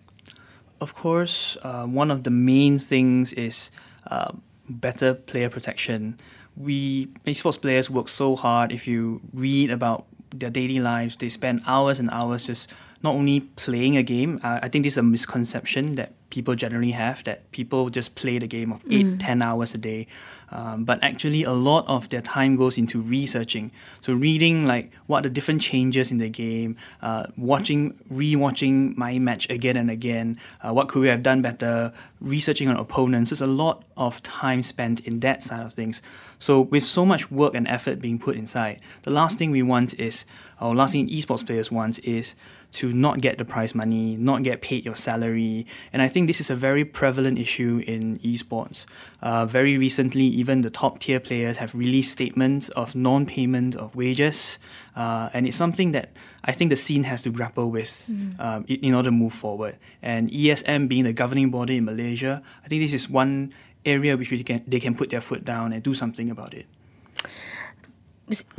Of 0.80 0.94
course, 0.94 1.56
uh, 1.62 1.84
one 1.86 2.10
of 2.10 2.24
the 2.24 2.30
main 2.30 2.78
things 2.78 3.32
is 3.32 3.70
uh, 4.06 4.32
better 4.68 5.14
player 5.14 5.50
protection. 5.50 6.18
We 6.56 7.08
esports 7.26 7.60
players 7.60 7.90
work 7.90 8.08
so 8.08 8.36
hard. 8.36 8.72
If 8.72 8.86
you 8.86 9.20
read 9.32 9.70
about 9.70 10.06
their 10.30 10.50
daily 10.50 10.80
lives, 10.80 11.16
they 11.16 11.28
spend 11.28 11.62
hours 11.66 11.98
and 11.98 12.10
hours 12.10 12.46
just 12.46 12.72
not 13.02 13.14
only 13.14 13.40
playing 13.40 13.96
a 13.96 14.02
game. 14.02 14.40
Uh, 14.42 14.60
I 14.62 14.68
think 14.68 14.84
this 14.84 14.94
is 14.94 14.98
a 14.98 15.02
misconception 15.02 15.94
that 15.96 16.12
people 16.34 16.56
generally 16.56 16.90
have 16.90 17.22
that 17.22 17.48
people 17.52 17.88
just 17.90 18.16
play 18.16 18.40
the 18.40 18.48
game 18.48 18.72
of 18.72 18.82
eight, 18.90 19.06
mm. 19.06 19.20
ten 19.20 19.40
hours 19.40 19.72
a 19.72 19.78
day. 19.78 20.08
Um, 20.50 20.84
but 20.84 20.98
actually, 21.02 21.44
a 21.44 21.52
lot 21.52 21.86
of 21.86 22.08
their 22.08 22.20
time 22.20 22.56
goes 22.56 22.76
into 22.76 23.00
researching. 23.00 23.70
So, 24.00 24.12
reading 24.12 24.66
like 24.66 24.90
what 25.06 25.20
are 25.20 25.28
the 25.28 25.34
different 25.34 25.62
changes 25.62 26.10
in 26.10 26.18
the 26.18 26.28
game, 26.28 26.76
uh, 27.02 27.26
watching, 27.36 27.94
re-watching 28.10 28.94
my 28.98 29.18
match 29.18 29.48
again 29.48 29.76
and 29.76 29.90
again. 29.90 30.38
Uh, 30.60 30.72
what 30.72 30.88
could 30.88 31.00
we 31.00 31.08
have 31.08 31.22
done 31.22 31.40
better? 31.40 31.92
Researching 32.20 32.68
on 32.68 32.76
opponents. 32.76 33.30
So, 33.30 33.34
it's 33.34 33.40
a 33.40 33.46
lot 33.46 33.84
of 33.96 34.20
time 34.22 34.62
spent 34.62 35.00
in 35.00 35.20
that 35.20 35.42
side 35.42 35.64
of 35.64 35.72
things. 35.72 36.02
So, 36.44 36.60
with 36.60 36.84
so 36.84 37.06
much 37.06 37.30
work 37.30 37.54
and 37.54 37.66
effort 37.66 38.02
being 38.02 38.18
put 38.18 38.36
inside, 38.36 38.82
the 39.04 39.10
last 39.10 39.38
thing 39.38 39.50
we 39.50 39.62
want 39.62 39.98
is, 39.98 40.26
or 40.60 40.74
last 40.74 40.92
thing 40.92 41.08
esports 41.08 41.46
players 41.46 41.72
want 41.72 41.98
is 42.00 42.34
to 42.72 42.92
not 42.92 43.22
get 43.22 43.38
the 43.38 43.46
prize 43.46 43.74
money, 43.74 44.16
not 44.16 44.42
get 44.42 44.60
paid 44.60 44.84
your 44.84 44.94
salary. 44.94 45.66
And 45.90 46.02
I 46.02 46.08
think 46.08 46.26
this 46.26 46.40
is 46.40 46.50
a 46.50 46.54
very 46.54 46.84
prevalent 46.84 47.38
issue 47.38 47.82
in 47.86 48.18
esports. 48.18 48.84
Uh, 49.22 49.46
very 49.46 49.78
recently, 49.78 50.24
even 50.24 50.60
the 50.60 50.70
top 50.70 50.98
tier 50.98 51.18
players 51.18 51.56
have 51.56 51.74
released 51.74 52.12
statements 52.12 52.68
of 52.70 52.94
non 52.94 53.24
payment 53.24 53.74
of 53.74 53.96
wages. 53.96 54.58
Uh, 54.94 55.30
and 55.32 55.46
it's 55.46 55.56
something 55.56 55.92
that 55.92 56.10
I 56.44 56.52
think 56.52 56.68
the 56.68 56.76
scene 56.76 57.04
has 57.04 57.22
to 57.22 57.30
grapple 57.30 57.70
with 57.70 58.10
mm. 58.12 58.38
um, 58.38 58.66
in 58.68 58.94
order 58.94 59.08
to 59.08 59.12
move 59.12 59.32
forward. 59.32 59.76
And 60.02 60.30
ESM 60.30 60.88
being 60.88 61.04
the 61.04 61.14
governing 61.14 61.50
body 61.50 61.78
in 61.78 61.86
Malaysia, 61.86 62.42
I 62.62 62.68
think 62.68 62.82
this 62.82 62.92
is 62.92 63.08
one 63.08 63.54
area 63.84 64.16
which 64.16 64.30
we 64.30 64.42
can, 64.42 64.62
they 64.66 64.80
can 64.80 64.94
put 64.94 65.10
their 65.10 65.20
foot 65.20 65.44
down 65.44 65.72
and 65.72 65.82
do 65.82 65.94
something 65.94 66.30
about 66.30 66.54
it 66.54 66.66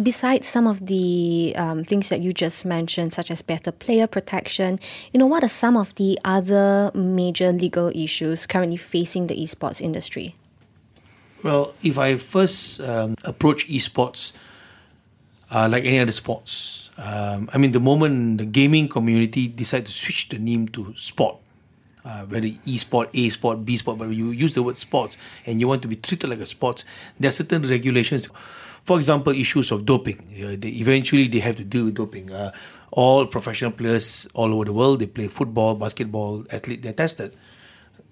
besides 0.01 0.47
some 0.47 0.67
of 0.67 0.85
the 0.85 1.53
um, 1.57 1.83
things 1.83 2.09
that 2.09 2.21
you 2.21 2.31
just 2.31 2.65
mentioned, 2.65 3.13
such 3.13 3.31
as 3.31 3.41
better 3.41 3.71
player 3.71 4.07
protection, 4.07 4.79
you 5.11 5.19
know, 5.19 5.25
what 5.25 5.43
are 5.43 5.49
some 5.49 5.75
of 5.75 5.93
the 5.95 6.19
other 6.23 6.91
major 6.93 7.51
legal 7.51 7.89
issues 7.95 8.45
currently 8.45 8.77
facing 8.77 9.27
the 9.27 9.35
esports 9.35 9.81
industry? 9.81 10.35
Well, 11.43 11.73
if 11.83 11.97
I 11.97 12.17
first 12.17 12.81
um, 12.81 13.15
approach 13.23 13.67
esports, 13.67 14.33
uh, 15.51 15.67
like 15.69 15.85
any 15.85 15.99
other 15.99 16.11
sports, 16.11 16.91
um, 16.97 17.49
I 17.53 17.57
mean, 17.57 17.71
the 17.71 17.79
moment 17.79 18.37
the 18.39 18.45
gaming 18.45 18.87
community 18.87 19.47
decide 19.47 19.85
to 19.85 19.91
switch 19.91 20.29
the 20.29 20.37
name 20.37 20.67
to 20.69 20.93
sport, 20.95 21.37
uh, 22.05 22.23
whether 22.25 22.47
e-sport, 22.65 23.09
A 23.13 23.29
sport, 23.29 23.65
B 23.65 23.75
sport, 23.75 23.97
but 23.97 24.09
you 24.09 24.31
use 24.31 24.53
the 24.53 24.63
word 24.63 24.77
sports 24.77 25.17
and 25.45 25.59
you 25.59 25.67
want 25.67 25.81
to 25.81 25.87
be 25.87 25.95
treated 25.97 26.29
like 26.29 26.39
a 26.39 26.45
sports, 26.45 26.85
there 27.19 27.29
are 27.29 27.31
certain 27.31 27.63
regulations 27.63 28.29
for 28.85 28.97
example, 28.97 29.33
issues 29.33 29.71
of 29.71 29.83
doping. 29.83 30.19
Uh, 30.37 30.55
they, 30.59 30.69
eventually, 30.69 31.27
they 31.27 31.39
have 31.39 31.55
to 31.55 31.63
deal 31.63 31.85
with 31.85 31.95
doping. 31.95 32.31
Uh, 32.31 32.51
all 32.91 33.25
professional 33.25 33.71
players 33.71 34.27
all 34.33 34.53
over 34.53 34.65
the 34.65 34.73
world, 34.73 34.99
they 34.99 35.07
play 35.07 35.27
football, 35.27 35.75
basketball, 35.75 36.45
athlete, 36.51 36.83
they're 36.83 36.93
tested. 36.93 37.35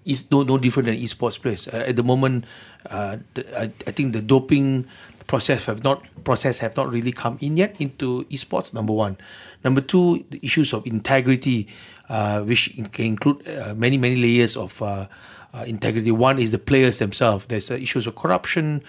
It's 0.03 0.29
no, 0.31 0.43
no 0.43 0.57
different 0.57 0.87
than 0.87 0.95
esports 0.95 1.39
players. 1.39 1.67
Uh, 1.67 1.85
at 1.87 1.95
the 1.95 2.03
moment, 2.03 2.45
uh, 2.89 3.17
the, 3.35 3.57
I, 3.57 3.71
I 3.87 3.91
think 3.91 4.13
the 4.13 4.21
doping 4.21 4.87
process 5.27 5.65
have 5.65 5.83
not 5.83 6.03
process 6.25 6.57
have 6.57 6.75
not 6.75 6.91
really 6.91 7.13
come 7.13 7.37
in 7.39 7.55
yet 7.55 7.79
into 7.79 8.25
esports. 8.25 8.73
Number 8.73 8.91
one, 8.91 9.17
number 9.63 9.79
two, 9.79 10.25
the 10.31 10.39
issues 10.43 10.73
of 10.73 10.85
integrity, 10.85 11.67
which 12.43 12.73
can 12.91 13.05
include 13.05 13.47
uh, 13.47 13.73
many 13.75 13.97
many 13.97 14.15
layers 14.15 14.55
of 14.57 14.81
uh, 14.81 15.07
uh, 15.53 15.63
integrity. 15.65 16.11
One 16.11 16.39
is 16.39 16.51
the 16.51 16.59
players 16.59 16.97
themselves. 16.99 17.45
There's 17.45 17.69
uh, 17.71 17.75
issues 17.75 18.07
of 18.07 18.15
corruption, 18.15 18.83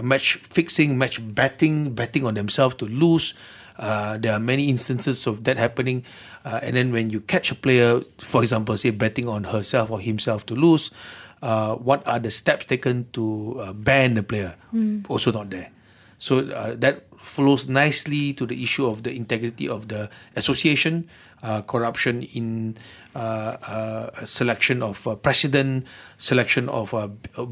match 0.00 0.36
fixing, 0.42 0.98
match 0.98 1.20
betting, 1.34 1.94
betting 1.94 2.26
on 2.26 2.34
themselves 2.34 2.74
to 2.76 2.86
lose. 2.86 3.34
Uh, 3.78 4.18
there 4.18 4.32
are 4.32 4.40
many 4.40 4.68
instances 4.68 5.26
of 5.26 5.44
that 5.44 5.56
happening. 5.56 6.04
Uh, 6.44 6.58
and 6.62 6.76
then 6.76 6.92
when 6.92 7.10
you 7.10 7.20
catch 7.20 7.50
a 7.50 7.54
player, 7.54 8.02
for 8.18 8.42
example, 8.42 8.76
say 8.76 8.90
betting 8.90 9.28
on 9.28 9.44
herself 9.44 9.90
or 9.90 10.00
himself 10.00 10.44
to 10.46 10.54
lose, 10.54 10.90
uh, 11.42 11.76
what 11.76 12.04
are 12.06 12.18
the 12.18 12.30
steps 12.30 12.66
taken 12.66 13.06
to 13.12 13.56
uh, 13.60 13.72
ban 13.72 14.14
the 14.14 14.22
player? 14.22 14.56
Mm. 14.74 15.06
Also 15.08 15.30
not 15.30 15.50
there. 15.50 15.70
So 16.18 16.50
uh, 16.50 16.74
that 16.76 17.06
flows 17.22 17.68
nicely 17.68 18.32
to 18.32 18.46
the 18.46 18.60
issue 18.62 18.86
of 18.86 19.04
the 19.04 19.14
integrity 19.14 19.68
of 19.68 19.86
the 19.86 20.10
association, 20.34 21.08
uh, 21.42 21.62
corruption 21.62 22.22
in 22.22 22.76
selection 24.24 24.82
of 24.82 25.06
president, 25.22 25.86
selection 26.16 26.68
of 26.68 26.94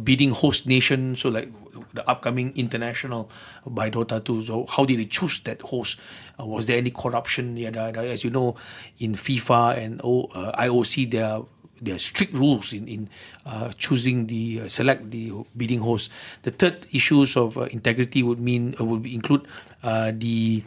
bidding 0.04 0.30
host 0.30 0.66
nation. 0.66 1.16
So 1.16 1.28
like 1.28 1.50
the 1.94 2.08
upcoming 2.08 2.52
international 2.56 3.30
by 3.66 3.90
Dota 3.90 4.22
2. 4.22 4.42
So 4.42 4.66
how 4.66 4.84
did 4.84 4.98
they 4.98 5.06
choose 5.06 5.40
that 5.40 5.60
host? 5.62 5.98
Uh, 6.38 6.46
was 6.46 6.66
there 6.66 6.76
any 6.76 6.90
corruption? 6.90 7.56
Yeah, 7.56 7.70
as 7.70 8.24
you 8.24 8.30
know, 8.30 8.56
in 8.98 9.14
FIFA 9.14 9.78
and 9.78 10.00
o, 10.04 10.24
uh, 10.34 10.62
IOC, 10.62 11.10
there 11.10 11.26
are 11.26 11.44
there 11.80 11.94
are 11.94 11.98
strict 11.98 12.32
rules 12.32 12.72
in 12.72 12.88
in 12.88 13.08
uh, 13.44 13.70
choosing 13.76 14.28
the 14.28 14.62
uh, 14.64 14.68
select 14.68 15.10
the 15.10 15.32
bidding 15.56 15.80
host. 15.80 16.10
The 16.42 16.50
third 16.50 16.86
issues 16.92 17.36
of 17.36 17.58
uh, 17.58 17.68
integrity 17.68 18.22
would 18.22 18.40
mean 18.40 18.74
uh, 18.80 18.84
would 18.84 19.04
include 19.04 19.46
the 19.82 20.62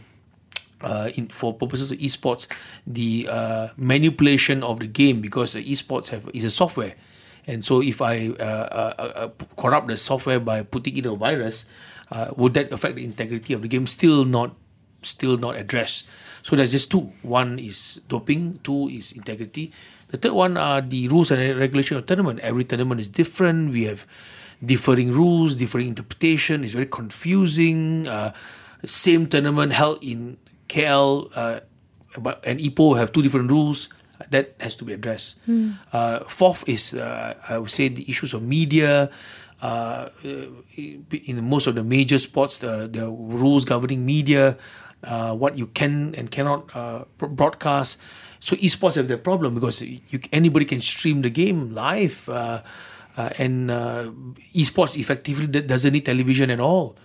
in, 1.15 1.27
for 1.29 1.53
purposes 1.53 1.91
of 1.91 1.97
esports, 1.99 2.47
the 2.85 3.27
manipulation 3.77 4.63
of 4.63 4.79
the 4.79 4.87
game 4.87 5.21
because 5.21 5.55
esports 5.55 6.09
have 6.09 6.29
is 6.33 6.45
a 6.45 6.49
software 6.49 6.95
and 7.49 7.65
so, 7.65 7.81
if 7.81 7.99
I 7.99 8.29
uh, 8.29 8.43
uh, 8.43 8.93
uh, 9.25 9.29
corrupt 9.57 9.87
the 9.87 9.97
software 9.97 10.39
by 10.39 10.61
putting 10.61 10.97
in 10.97 11.05
a 11.07 11.15
virus, 11.15 11.65
uh, 12.11 12.29
would 12.37 12.53
that 12.53 12.71
affect 12.71 12.95
the 12.95 13.03
integrity 13.03 13.53
of 13.53 13.63
the 13.63 13.67
game? 13.67 13.87
Still 13.87 14.23
not, 14.23 14.53
still 15.01 15.35
not 15.35 15.55
addressed. 15.55 16.05
So 16.43 16.55
there's 16.55 16.71
just 16.71 16.91
two. 16.91 17.11
One 17.23 17.57
is 17.57 18.01
doping. 18.07 18.59
Two 18.61 18.87
is 18.89 19.11
integrity. 19.13 19.73
The 20.09 20.17
third 20.17 20.33
one 20.33 20.57
are 20.57 20.81
the 20.81 21.07
rules 21.07 21.31
and 21.31 21.41
regulation 21.57 21.97
of 21.97 22.05
tournament. 22.05 22.39
Every 22.41 22.63
tournament 22.63 23.01
is 23.01 23.09
different. 23.09 23.71
We 23.71 23.85
have 23.85 24.05
differing 24.63 25.11
rules, 25.11 25.55
differing 25.55 25.87
interpretation. 25.87 26.63
It's 26.63 26.73
very 26.73 26.85
confusing. 26.85 28.07
Uh, 28.07 28.33
same 28.85 29.25
tournament 29.25 29.73
held 29.73 30.03
in 30.03 30.37
KL, 30.69 31.29
uh, 31.35 31.59
and 32.43 32.59
Ipoh 32.59 32.97
have 32.97 33.11
two 33.11 33.21
different 33.21 33.51
rules 33.51 33.89
that 34.29 34.55
has 34.59 34.75
to 34.77 34.85
be 34.85 34.93
addressed. 34.93 35.39
Mm. 35.47 35.77
Uh, 35.93 36.19
fourth 36.27 36.67
is, 36.67 36.93
uh, 36.93 37.35
I 37.47 37.57
would 37.57 37.71
say, 37.71 37.87
the 37.87 38.09
issues 38.09 38.33
of 38.33 38.43
media. 38.43 39.09
Uh, 39.61 40.07
in 40.23 41.43
most 41.43 41.67
of 41.67 41.75
the 41.75 41.83
major 41.83 42.17
sports, 42.17 42.59
the, 42.59 42.87
the 42.87 43.09
rules 43.09 43.65
governing 43.65 44.05
media, 44.05 44.57
uh, 45.03 45.35
what 45.35 45.57
you 45.57 45.67
can 45.67 46.15
and 46.15 46.31
cannot 46.31 46.73
uh, 46.75 47.03
broadcast. 47.17 47.99
So 48.39 48.55
esports 48.57 48.95
have 48.95 49.09
that 49.09 49.23
problem 49.23 49.55
because 49.55 49.81
you, 49.81 50.19
anybody 50.31 50.63
can 50.63 50.79
stream 50.79 51.21
the 51.23 51.29
game 51.29 51.73
live, 51.73 52.29
uh, 52.29 52.61
and 53.37 53.69
esports 54.55 54.95
effectively 54.97 55.47
doesn't 55.47 55.91
need 55.91 56.05
television 56.05 56.49
at 56.49 56.61
all. 56.61 56.95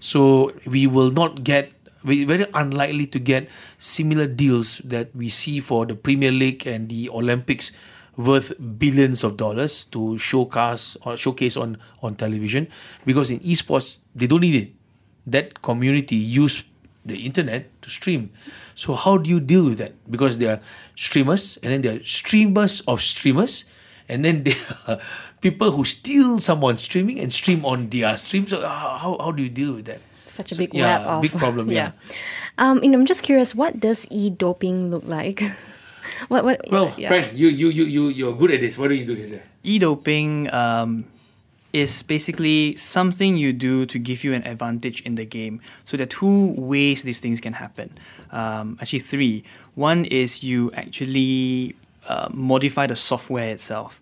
So 0.00 0.52
we 0.64 0.86
will 0.86 1.10
not 1.10 1.44
get 1.44 1.72
very 2.04 2.46
unlikely 2.54 3.06
to 3.06 3.18
get 3.18 3.48
similar 3.78 4.26
deals 4.26 4.78
that 4.84 5.14
we 5.14 5.28
see 5.28 5.60
for 5.60 5.86
the 5.86 5.94
Premier 5.94 6.30
League 6.30 6.66
and 6.66 6.88
the 6.88 7.10
Olympics 7.10 7.72
worth 8.16 8.52
billions 8.78 9.22
of 9.22 9.36
dollars 9.36 9.84
to 9.94 10.18
showcase 10.18 10.96
or 11.06 11.16
showcase 11.16 11.56
on 11.56 11.78
on 12.02 12.18
television 12.18 12.66
because 13.06 13.30
in 13.30 13.38
esports 13.40 14.00
they 14.14 14.26
don't 14.26 14.42
need 14.42 14.54
it. 14.54 14.70
That 15.26 15.62
community 15.62 16.16
use 16.16 16.64
the 17.04 17.24
internet 17.24 17.70
to 17.82 17.90
stream. 17.90 18.30
So 18.74 18.94
how 18.94 19.18
do 19.18 19.30
you 19.30 19.40
deal 19.40 19.64
with 19.66 19.78
that? 19.78 19.94
Because 20.10 20.38
they 20.38 20.46
are 20.46 20.60
streamers 20.96 21.58
and 21.62 21.72
then 21.72 21.80
they 21.82 21.88
are 21.96 22.04
streamers 22.04 22.80
of 22.86 23.02
streamers 23.02 23.64
and 24.08 24.24
then 24.24 24.42
they 24.46 24.56
are 24.86 24.98
people 25.40 25.70
who 25.70 25.84
steal 25.84 26.40
someone 26.40 26.78
streaming 26.78 27.20
and 27.20 27.32
stream 27.32 27.64
on 27.64 27.88
their 27.88 28.16
stream. 28.16 28.46
So 28.46 28.58
uh, 28.58 28.98
how, 28.98 29.16
how 29.20 29.30
do 29.32 29.42
you 29.42 29.50
deal 29.50 29.74
with 29.74 29.86
that 29.86 30.00
such 30.38 30.52
a 30.52 30.56
big 30.56 30.72
yeah, 30.72 30.98
web 30.98 31.06
of 31.06 31.22
big 31.22 31.32
problem. 31.32 31.70
Yeah. 31.78 31.90
yeah. 31.90 32.16
Um, 32.58 32.82
you 32.82 32.88
know, 32.90 32.98
I'm 32.98 33.06
just 33.06 33.22
curious. 33.22 33.54
What 33.54 33.80
does 33.80 34.06
e-doping 34.10 34.90
look 34.90 35.04
like? 35.04 35.42
what? 36.28 36.44
What? 36.44 36.62
Well, 36.70 36.94
yeah. 36.96 37.08
Brent, 37.08 37.34
you 37.34 37.48
you 37.48 37.68
you 37.68 37.84
you 37.84 38.08
you're 38.08 38.34
good 38.34 38.50
at 38.50 38.60
this. 38.60 38.78
What 38.78 38.88
do 38.88 38.94
you 38.94 39.04
do 39.04 39.14
this? 39.14 39.34
E-doping 39.62 40.52
um, 40.54 41.04
is 41.72 42.02
basically 42.02 42.76
something 42.76 43.36
you 43.36 43.52
do 43.52 43.84
to 43.86 43.98
give 43.98 44.24
you 44.24 44.32
an 44.32 44.46
advantage 44.46 45.02
in 45.02 45.16
the 45.16 45.26
game. 45.26 45.60
So 45.84 45.96
there 45.96 46.04
are 46.04 46.14
two 46.22 46.54
ways 46.54 47.02
these 47.02 47.20
things 47.20 47.40
can 47.40 47.52
happen. 47.52 47.98
Um, 48.30 48.78
actually, 48.80 49.00
three. 49.00 49.44
One 49.74 50.06
is 50.06 50.42
you 50.42 50.72
actually 50.72 51.76
uh, 52.06 52.28
modify 52.32 52.86
the 52.86 52.96
software 52.96 53.50
itself. 53.50 54.00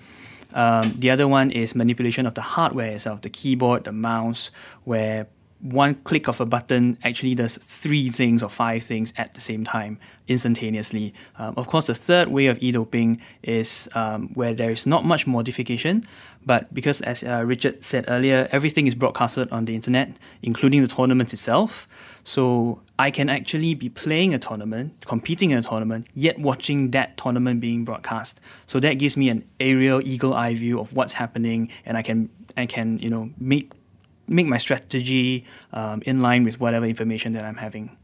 Um, 0.55 0.95
the 0.99 1.11
other 1.11 1.29
one 1.29 1.51
is 1.51 1.75
manipulation 1.75 2.25
of 2.25 2.35
the 2.35 2.41
hardware 2.41 2.93
itself, 2.93 3.21
the 3.21 3.29
keyboard, 3.29 3.85
the 3.85 3.93
mouse, 3.93 4.51
where 4.85 5.27
one 5.61 5.95
click 5.95 6.29
of 6.29 6.41
a 6.41 6.47
button 6.47 6.99
actually 7.03 7.35
does 7.35 7.57
three 7.57 8.11
things 8.11 8.43
or 8.43 8.49
five 8.49 8.83
things 8.83 9.13
at 9.17 9.35
the 9.35 9.41
same 9.41 9.65
time 9.65 9.99
instantaneously. 10.29 11.15
Um, 11.39 11.55
of 11.57 11.67
course, 11.69 11.87
the 11.87 11.95
third 11.95 12.29
way 12.29 12.47
of 12.47 12.59
e-doping 12.61 13.21
is 13.43 13.89
um, 13.95 14.29
where 14.35 14.53
there 14.53 14.71
is 14.71 14.87
not 14.87 15.05
much 15.05 15.27
modification, 15.27 16.07
but 16.45 16.73
because, 16.75 17.01
as 17.01 17.25
uh, 17.25 17.43
Richard 17.45 17.83
said 17.83 18.05
earlier, 18.09 18.49
everything 18.53 18.87
is 18.87 18.95
broadcasted 18.95 19.51
on 19.51 19.65
the 19.65 19.75
internet, 19.75 20.13
including 20.43 20.83
the 20.83 20.89
tournament 20.89 21.33
itself. 21.33 21.89
So 22.23 22.83
I 22.99 23.11
can 23.11 23.29
actually 23.29 23.75
be 23.75 23.89
playing 23.89 24.35
a 24.35 24.39
tournament, 24.39 25.07
competing 25.07 25.51
in 25.53 25.59
a 25.59 25.63
tournament, 25.63 26.07
yet 26.15 26.39
watching 26.39 26.91
that 26.91 27.17
tournament 27.17 27.61
being 27.61 27.85
broadcast. 27.85 28.41
So 28.67 28.79
that 28.81 28.95
gives 28.95 29.17
me 29.17 29.31
an 29.31 29.45
aerial 29.59 30.01
eagle 30.03 30.35
eye 30.35 30.55
view 30.55 30.79
of 30.81 30.95
what's 30.95 31.15
happening, 31.15 31.71
and 31.87 31.97
I 31.97 32.03
can 32.03 32.29
I 32.57 32.67
can 32.67 32.99
you 32.99 33.09
know 33.09 33.31
make 33.39 33.73
make 34.29 34.47
my 34.47 34.59
strategy 34.59 35.45
um, 35.73 36.03
in 36.07 36.21
line 36.21 36.45
with 36.45 36.61
whatever 36.61 36.87
information 36.87 37.33
that 37.35 37.45
I'm 37.45 37.57
having. 37.57 37.97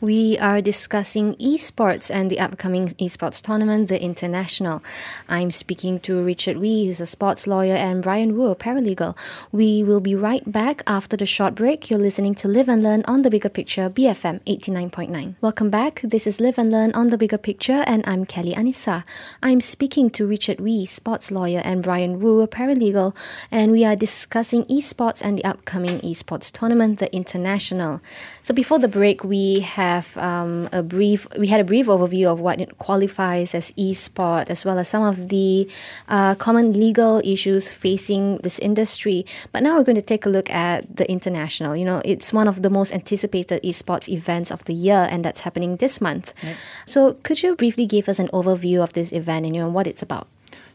We 0.00 0.36
are 0.38 0.60
discussing 0.60 1.36
esports 1.36 2.10
and 2.12 2.28
the 2.30 2.40
upcoming 2.40 2.88
esports 3.00 3.40
tournament, 3.40 3.88
the 3.88 4.02
International. 4.02 4.82
I'm 5.28 5.52
speaking 5.52 6.00
to 6.00 6.22
Richard 6.22 6.58
Wee, 6.58 6.86
who's 6.86 7.00
a 7.00 7.06
sports 7.06 7.46
lawyer, 7.46 7.74
and 7.74 8.02
Brian 8.02 8.36
Wu, 8.36 8.50
a 8.50 8.56
paralegal. 8.56 9.16
We 9.52 9.84
will 9.84 10.00
be 10.00 10.16
right 10.16 10.42
back 10.50 10.82
after 10.88 11.16
the 11.16 11.26
short 11.26 11.54
break. 11.54 11.90
You're 11.90 12.00
listening 12.00 12.34
to 12.36 12.48
Live 12.48 12.68
and 12.68 12.82
Learn 12.82 13.04
on 13.06 13.22
the 13.22 13.30
Bigger 13.30 13.48
Picture, 13.48 13.88
BFM 13.88 14.40
89.9. 14.40 15.36
Welcome 15.40 15.70
back. 15.70 16.00
This 16.02 16.26
is 16.26 16.40
Live 16.40 16.58
and 16.58 16.72
Learn 16.72 16.92
on 16.92 17.10
the 17.10 17.18
Bigger 17.18 17.38
Picture, 17.38 17.84
and 17.86 18.02
I'm 18.04 18.26
Kelly 18.26 18.52
Anissa. 18.52 19.04
I'm 19.42 19.60
speaking 19.60 20.10
to 20.10 20.26
Richard 20.26 20.60
Wee, 20.60 20.86
sports 20.86 21.30
lawyer, 21.30 21.62
and 21.64 21.84
Brian 21.84 22.18
Wu, 22.18 22.40
a 22.40 22.48
paralegal, 22.48 23.16
and 23.50 23.70
we 23.70 23.84
are 23.84 23.96
discussing 23.96 24.64
esports 24.64 25.24
and 25.24 25.38
the 25.38 25.44
upcoming 25.44 26.00
esports 26.00 26.50
tournament, 26.50 26.98
the 26.98 27.14
International. 27.14 28.00
So 28.42 28.52
before 28.52 28.80
the 28.80 28.88
break, 28.88 29.22
we 29.22 29.60
have 29.60 29.83
have 29.84 30.16
um, 30.16 30.68
a 30.72 30.82
brief. 30.82 31.26
We 31.38 31.46
had 31.46 31.60
a 31.60 31.64
brief 31.64 31.86
overview 31.86 32.26
of 32.32 32.40
what 32.40 32.60
it 32.60 32.78
qualifies 32.78 33.54
as 33.54 33.72
e-sport, 33.76 34.50
as 34.50 34.64
well 34.64 34.78
as 34.78 34.88
some 34.88 35.02
of 35.02 35.28
the 35.28 35.68
uh, 36.08 36.34
common 36.36 36.72
legal 36.72 37.20
issues 37.24 37.72
facing 37.72 38.38
this 38.38 38.58
industry. 38.58 39.26
But 39.52 39.62
now 39.62 39.76
we're 39.76 39.84
going 39.84 40.02
to 40.04 40.08
take 40.14 40.26
a 40.26 40.28
look 40.28 40.50
at 40.50 40.96
the 40.96 41.10
international. 41.10 41.76
You 41.76 41.84
know, 41.84 42.02
it's 42.04 42.32
one 42.32 42.48
of 42.48 42.62
the 42.62 42.70
most 42.70 42.92
anticipated 42.92 43.62
esports 43.62 44.08
events 44.08 44.50
of 44.50 44.64
the 44.64 44.74
year, 44.74 45.08
and 45.10 45.24
that's 45.24 45.40
happening 45.40 45.76
this 45.76 46.00
month. 46.00 46.32
Yep. 46.42 46.56
So, 46.86 47.14
could 47.22 47.42
you 47.42 47.56
briefly 47.56 47.86
give 47.86 48.08
us 48.08 48.18
an 48.18 48.28
overview 48.28 48.82
of 48.82 48.92
this 48.92 49.12
event 49.12 49.46
and 49.46 49.54
you 49.54 49.62
know 49.62 49.68
what 49.68 49.86
it's 49.86 50.02
about? 50.02 50.28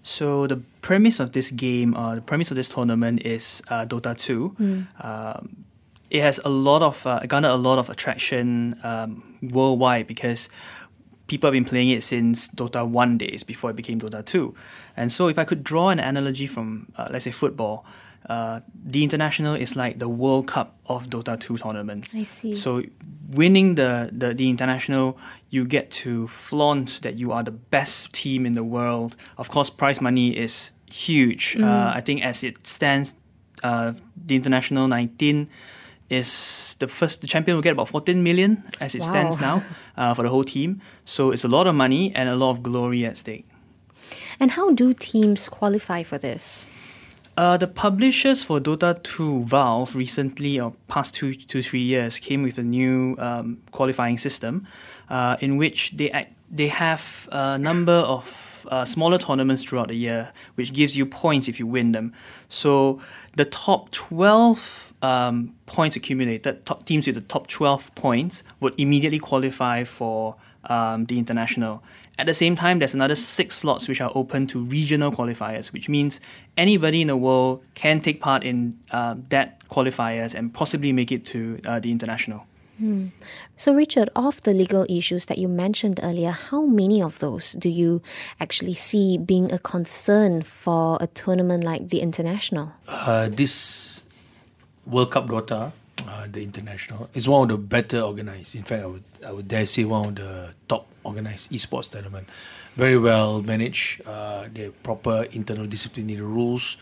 So 0.04 0.48
the 0.48 0.58
premise 0.82 1.20
of 1.20 1.34
this 1.34 1.52
game, 1.52 1.94
uh, 1.94 2.16
the 2.16 2.22
premise 2.22 2.52
of 2.52 2.58
this 2.58 2.70
tournament 2.70 3.26
is 3.26 3.62
uh, 3.68 3.86
Dota 3.86 4.18
2. 4.18 4.56
Mm. 4.60 5.06
Um, 5.06 5.56
it 6.10 6.22
has 6.22 6.40
a 6.44 6.50
lot 6.50 6.82
of 6.82 7.06
uh, 7.06 7.20
garnered 7.28 7.52
a 7.52 7.56
lot 7.56 7.80
of 7.80 7.90
attraction 7.90 8.80
um, 8.84 9.38
worldwide 9.42 10.08
because 10.08 10.50
people 11.28 11.48
have 11.48 11.54
been 11.54 11.66
playing 11.66 11.90
it 11.90 12.04
since 12.04 12.48
Dota 12.50 12.86
1 12.86 13.18
days 13.18 13.44
before 13.44 13.70
it 13.70 13.76
became 13.76 14.02
Dota 14.02 14.26
2. 14.26 14.54
And 14.98 15.12
so, 15.12 15.28
if 15.28 15.40
I 15.40 15.46
could 15.46 15.64
draw 15.64 15.90
an 15.90 16.00
analogy 16.00 16.48
from, 16.48 16.92
uh, 16.98 17.08
let's 17.12 17.26
say, 17.26 17.32
football, 17.32 17.86
uh, 18.28 18.60
the 18.84 19.04
international 19.04 19.56
is 19.56 19.76
like 19.76 20.00
the 20.00 20.10
World 20.10 20.48
Cup 20.48 20.78
of 20.88 21.10
Dota 21.10 21.40
2 21.40 21.58
tournaments. 21.58 22.14
I 22.14 22.24
see. 22.24 22.56
So, 22.56 22.84
winning 23.32 23.76
the, 23.76 24.10
the, 24.12 24.34
the 24.34 24.50
international, 24.50 25.18
you 25.50 25.64
get 25.64 25.92
to 25.92 26.28
flaunt 26.28 27.02
that 27.04 27.18
you 27.18 27.32
are 27.32 27.44
the 27.44 27.52
best 27.52 28.12
team 28.12 28.46
in 28.46 28.54
the 28.54 28.64
world. 28.64 29.16
Of 29.38 29.50
course, 29.50 29.70
prize 29.70 30.02
money 30.02 30.36
is 30.36 30.72
huge. 30.92 31.56
Mm. 31.56 31.64
Uh, 31.64 31.94
I 31.96 32.02
think 32.02 32.26
as 32.26 32.44
it 32.44 32.66
stands, 32.66 33.16
uh, 33.64 33.94
the 34.26 34.36
international 34.36 34.88
19 34.88 35.50
is 36.10 36.76
the 36.80 36.88
first 36.88 37.22
the 37.22 37.28
champion 37.28 37.56
will 37.56 37.62
get 37.62 37.74
about 37.74 37.88
14 37.88 38.24
million 38.24 38.64
as 38.80 38.96
it 38.96 39.02
wow. 39.02 39.08
stands 39.08 39.42
now 39.42 39.64
uh, 39.98 40.14
for 40.14 40.24
the 40.24 40.30
whole 40.30 40.44
team. 40.44 40.82
So 41.06 41.32
it's 41.32 41.44
a 41.44 41.48
lot 41.48 41.68
of 41.68 41.76
money 41.76 42.14
and 42.16 42.30
a 42.30 42.36
lot 42.36 42.52
of 42.52 42.64
glory 42.64 43.06
at 43.06 43.18
stake. 43.18 43.48
And 44.40 44.52
how 44.52 44.72
do 44.72 44.94
teams 44.94 45.50
qualify 45.50 46.04
for 46.04 46.18
this? 46.18 46.70
Uh, 47.38 47.56
the 47.56 47.68
publishers 47.68 48.44
for 48.44 48.60
Dota 48.60 49.02
2 49.02 49.44
Valve 49.44 49.96
recently, 49.96 50.60
or 50.60 50.74
past 50.90 51.16
two 51.16 51.34
to 51.34 51.62
three 51.62 51.82
years, 51.82 52.20
came 52.20 52.44
with 52.44 52.58
a 52.58 52.64
new 52.64 53.16
um, 53.18 53.60
qualifying 53.72 54.18
system 54.18 54.68
uh, 55.10 55.38
in 55.40 55.56
which 55.56 55.92
they 55.96 56.12
act, 56.12 56.34
they 56.52 56.68
have 56.68 57.30
a 57.32 57.58
number 57.58 57.94
of 57.94 58.68
uh, 58.70 58.84
smaller 58.84 59.18
tournaments 59.18 59.64
throughout 59.64 59.88
the 59.88 59.96
year, 59.96 60.34
which 60.56 60.74
gives 60.74 60.98
you 60.98 61.06
points 61.06 61.48
if 61.48 61.60
you 61.60 61.68
win 61.68 61.94
them. 61.94 62.12
So 62.50 63.00
the 63.38 63.46
top 63.46 63.92
12 63.92 64.89
um, 65.02 65.56
points 65.66 65.96
accumulated, 65.96 66.66
top 66.66 66.86
teams 66.86 67.08
with 67.08 67.16
the 67.16 67.22
top 67.22 67.48
12 67.48 67.94
points 67.96 68.44
would 68.60 68.74
immediately 68.78 69.20
qualify 69.20 69.84
for 69.84 70.36
um, 70.66 71.06
the 71.06 71.18
international. 71.18 71.82
At 72.18 72.26
the 72.26 72.34
same 72.34 72.56
time, 72.56 72.80
there's 72.80 72.94
another 72.94 73.16
six 73.16 73.56
slots 73.56 73.88
which 73.88 74.02
are 74.02 74.12
open 74.14 74.46
to 74.48 74.60
regional 74.60 75.12
qualifiers, 75.12 75.72
which 75.72 75.88
means 75.88 76.20
anybody 76.58 77.02
in 77.02 77.08
the 77.08 77.16
world 77.16 77.64
can 77.76 78.02
take 78.02 78.20
part 78.20 78.44
in 78.44 78.78
uh, 78.92 79.16
that 79.30 79.66
qualifiers 79.70 80.36
and 80.36 80.54
possibly 80.54 80.92
make 80.92 81.12
it 81.12 81.24
to 81.26 81.60
uh, 81.66 81.80
the 81.80 81.92
international. 81.92 82.46
Hmm. 82.78 83.08
So, 83.58 83.74
Richard, 83.74 84.10
of 84.16 84.42
the 84.42 84.54
legal 84.54 84.86
issues 84.90 85.26
that 85.26 85.38
you 85.38 85.50
mentioned 85.50 86.00
earlier, 86.02 86.32
how 86.32 86.66
many 86.66 87.02
of 87.02 87.20
those 87.20 87.52
do 87.54 87.70
you 87.70 88.02
actually 88.40 88.74
see 88.74 89.18
being 89.18 89.52
a 89.52 89.60
concern 89.60 90.44
for 90.44 90.98
a 91.02 91.08
tournament 91.08 91.66
like 91.66 91.90
the 91.90 92.00
international? 92.00 92.72
Uh, 92.88 93.28
this 93.30 94.02
World 94.90 95.12
Cup 95.12 95.28
Dota, 95.28 95.72
uh, 96.08 96.28
the 96.32 96.42
international, 96.42 97.10
is 97.14 97.28
one 97.28 97.44
of 97.44 97.50
the 97.50 97.58
better 97.58 98.02
organized. 98.02 98.56
In 98.56 98.64
fact, 98.64 98.84
I 98.84 98.88
would 98.88 99.04
I 99.26 99.32
would 99.32 99.48
dare 99.48 99.66
say 99.66 99.86
one 99.86 100.08
of 100.10 100.16
the 100.16 100.54
top 100.68 100.88
organized 101.04 101.52
esports 101.52 101.92
tournament. 101.92 102.28
Very 102.76 102.98
well 102.98 103.42
managed. 103.42 104.02
Uh, 104.06 104.48
the 104.54 104.70
proper 104.84 105.28
internal 105.32 105.66
disciplinary 105.66 106.22
rules. 106.22 106.78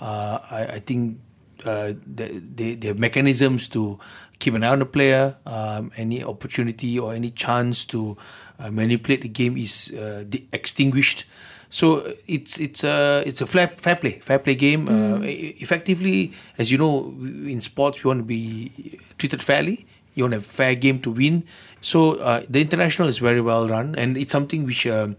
Uh, 0.00 0.38
I, 0.50 0.60
I 0.64 0.78
think 0.80 1.18
uh, 1.66 1.92
they 2.06 2.78
have 2.84 2.98
mechanisms 2.98 3.68
to 3.68 3.98
keep 4.38 4.54
an 4.54 4.64
eye 4.64 4.68
on 4.68 4.78
the 4.78 4.86
player. 4.86 5.36
Um, 5.46 5.92
any 5.96 6.24
opportunity 6.24 6.98
or 6.98 7.14
any 7.14 7.30
chance 7.30 7.84
to 7.86 8.16
uh, 8.58 8.70
manipulate 8.70 9.22
the 9.22 9.28
game 9.28 9.56
is 9.56 9.92
uh, 9.92 10.24
extinguished. 10.52 11.26
So 11.70 12.14
it's 12.26 12.58
it's 12.58 12.82
a 12.82 13.22
it's 13.24 13.40
a 13.40 13.46
fair, 13.46 13.68
fair 13.68 13.96
play 13.96 14.18
fair 14.18 14.38
play 14.38 14.56
game. 14.56 14.86
Mm. 14.86 15.22
Uh, 15.22 15.24
effectively, 15.62 16.32
as 16.58 16.70
you 16.70 16.76
know, 16.76 17.14
in 17.22 17.60
sports 17.60 18.02
we 18.02 18.08
want 18.08 18.20
to 18.20 18.24
be 18.26 18.98
treated 19.18 19.42
fairly. 19.42 19.86
You 20.14 20.24
want 20.24 20.34
a 20.34 20.40
fair 20.40 20.74
game 20.74 21.00
to 21.02 21.10
win. 21.12 21.44
So 21.80 22.18
uh, 22.18 22.42
the 22.50 22.60
international 22.60 23.06
is 23.06 23.18
very 23.18 23.40
well 23.40 23.68
run, 23.68 23.94
and 23.94 24.18
it's 24.18 24.32
something 24.32 24.66
which 24.66 24.84
um, 24.86 25.16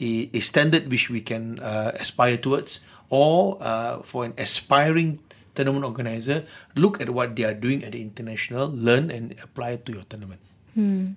a, 0.00 0.28
a, 0.34 0.40
standard 0.40 0.90
which 0.90 1.08
we 1.08 1.20
can 1.20 1.60
uh, 1.60 1.92
aspire 1.94 2.36
towards, 2.36 2.80
or 3.08 3.56
uh, 3.62 4.02
for 4.02 4.24
an 4.24 4.34
aspiring 4.36 5.20
tournament 5.54 5.84
organizer, 5.84 6.44
look 6.74 7.00
at 7.00 7.10
what 7.10 7.36
they 7.36 7.44
are 7.44 7.54
doing 7.54 7.84
at 7.84 7.92
the 7.92 8.02
international, 8.02 8.68
learn 8.68 9.10
and 9.10 9.36
apply 9.42 9.70
it 9.78 9.86
to 9.86 9.92
your 9.92 10.02
tournament. 10.04 10.40
Hmm. 10.74 11.12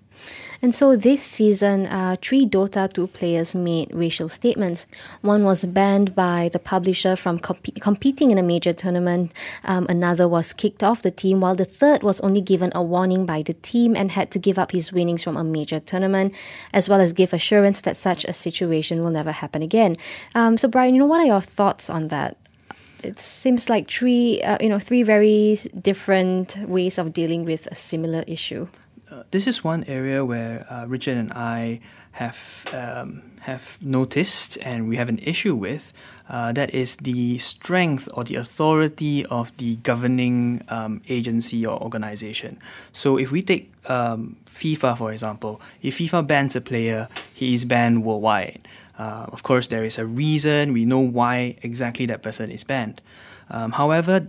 And 0.62 0.74
so 0.74 0.96
this 0.96 1.22
season, 1.22 1.86
uh, 1.86 2.18
three 2.22 2.46
Dota 2.46 2.92
2 2.92 3.08
players 3.08 3.54
made 3.54 3.94
racial 3.94 4.28
statements. 4.28 4.88
One 5.22 5.44
was 5.44 5.66
banned 5.66 6.16
by 6.16 6.50
the 6.52 6.60
publisher 6.60 7.16
from 7.16 7.40
comp- 7.40 7.80
competing 7.80 8.32
in 8.32 8.38
a 8.38 8.44
major 8.44 8.74
tournament. 8.74 9.32
Um, 9.64 9.86
another 9.88 10.28
was 10.28 10.54
kicked 10.54 10.84
off 10.84 11.04
the 11.04 11.12
team, 11.12 11.40
while 11.40 11.56
the 11.56 11.66
third 11.66 12.04
was 12.04 12.20
only 12.22 12.42
given 12.42 12.72
a 12.76 12.84
warning 12.84 13.26
by 13.26 13.44
the 13.44 13.54
team 13.54 13.96
and 13.96 14.12
had 14.12 14.32
to 14.32 14.40
give 14.40 14.58
up 14.58 14.72
his 14.72 14.92
winnings 14.92 15.24
from 15.24 15.38
a 15.38 15.44
major 15.44 15.80
tournament, 15.80 16.34
as 16.74 16.90
well 16.90 17.00
as 17.00 17.14
give 17.14 17.32
assurance 17.32 17.82
that 17.82 17.96
such 17.96 18.26
a 18.26 18.34
situation 18.34 19.04
will 19.04 19.12
never 19.12 19.32
happen 19.32 19.62
again. 19.62 19.96
Um, 20.34 20.58
so, 20.58 20.68
Brian, 20.68 20.96
you 20.96 21.00
know, 21.00 21.06
what 21.06 21.22
are 21.22 21.28
your 21.28 21.42
thoughts 21.42 21.90
on 21.90 22.08
that? 22.10 22.38
It 23.04 23.20
seems 23.20 23.70
like 23.70 23.90
three, 23.90 24.42
uh, 24.42 24.58
you 24.60 24.70
know, 24.70 24.80
three 24.80 25.04
very 25.04 25.58
different 25.80 26.58
ways 26.68 26.98
of 26.98 27.14
dealing 27.14 27.46
with 27.46 27.68
a 27.68 27.76
similar 27.76 28.24
issue 28.26 28.68
this 29.32 29.48
is 29.48 29.64
one 29.64 29.84
area 29.86 30.26
where 30.26 30.66
uh, 30.70 30.86
Richard 30.86 31.18
and 31.18 31.32
I 31.34 31.80
have 32.14 32.66
um, 32.74 33.22
have 33.42 33.78
noticed 33.82 34.58
and 34.62 34.88
we 34.90 34.96
have 34.96 35.10
an 35.10 35.20
issue 35.20 35.56
with. 35.56 35.94
Uh, 36.28 36.52
that 36.54 36.74
is 36.74 36.96
the 36.98 37.38
strength 37.38 38.10
or 38.16 38.24
the 38.24 38.36
authority 38.36 39.24
of 39.28 39.56
the 39.58 39.76
governing 39.78 40.64
um, 40.70 41.02
agency 41.08 41.64
or 41.66 41.80
organization. 41.82 42.58
So, 42.94 43.18
if 43.18 43.32
we 43.32 43.44
take 43.44 43.72
um, 43.88 44.38
FIFA 44.46 44.98
for 44.98 45.12
example, 45.12 45.62
if 45.82 46.00
FIFA 46.00 46.26
bans 46.26 46.56
a 46.56 46.62
player, 46.62 47.08
he 47.34 47.54
is 47.54 47.66
banned 47.66 48.04
worldwide. 48.04 48.68
Uh, 48.98 49.26
of 49.28 49.44
course, 49.44 49.68
there 49.68 49.84
is 49.84 49.98
a 49.98 50.06
reason. 50.06 50.74
We 50.74 50.86
know 50.86 51.00
why 51.00 51.58
exactly 51.62 52.06
that 52.08 52.24
person 52.24 52.50
is 52.50 52.64
banned. 52.64 53.02
Um, 53.50 53.74
however, 53.74 54.28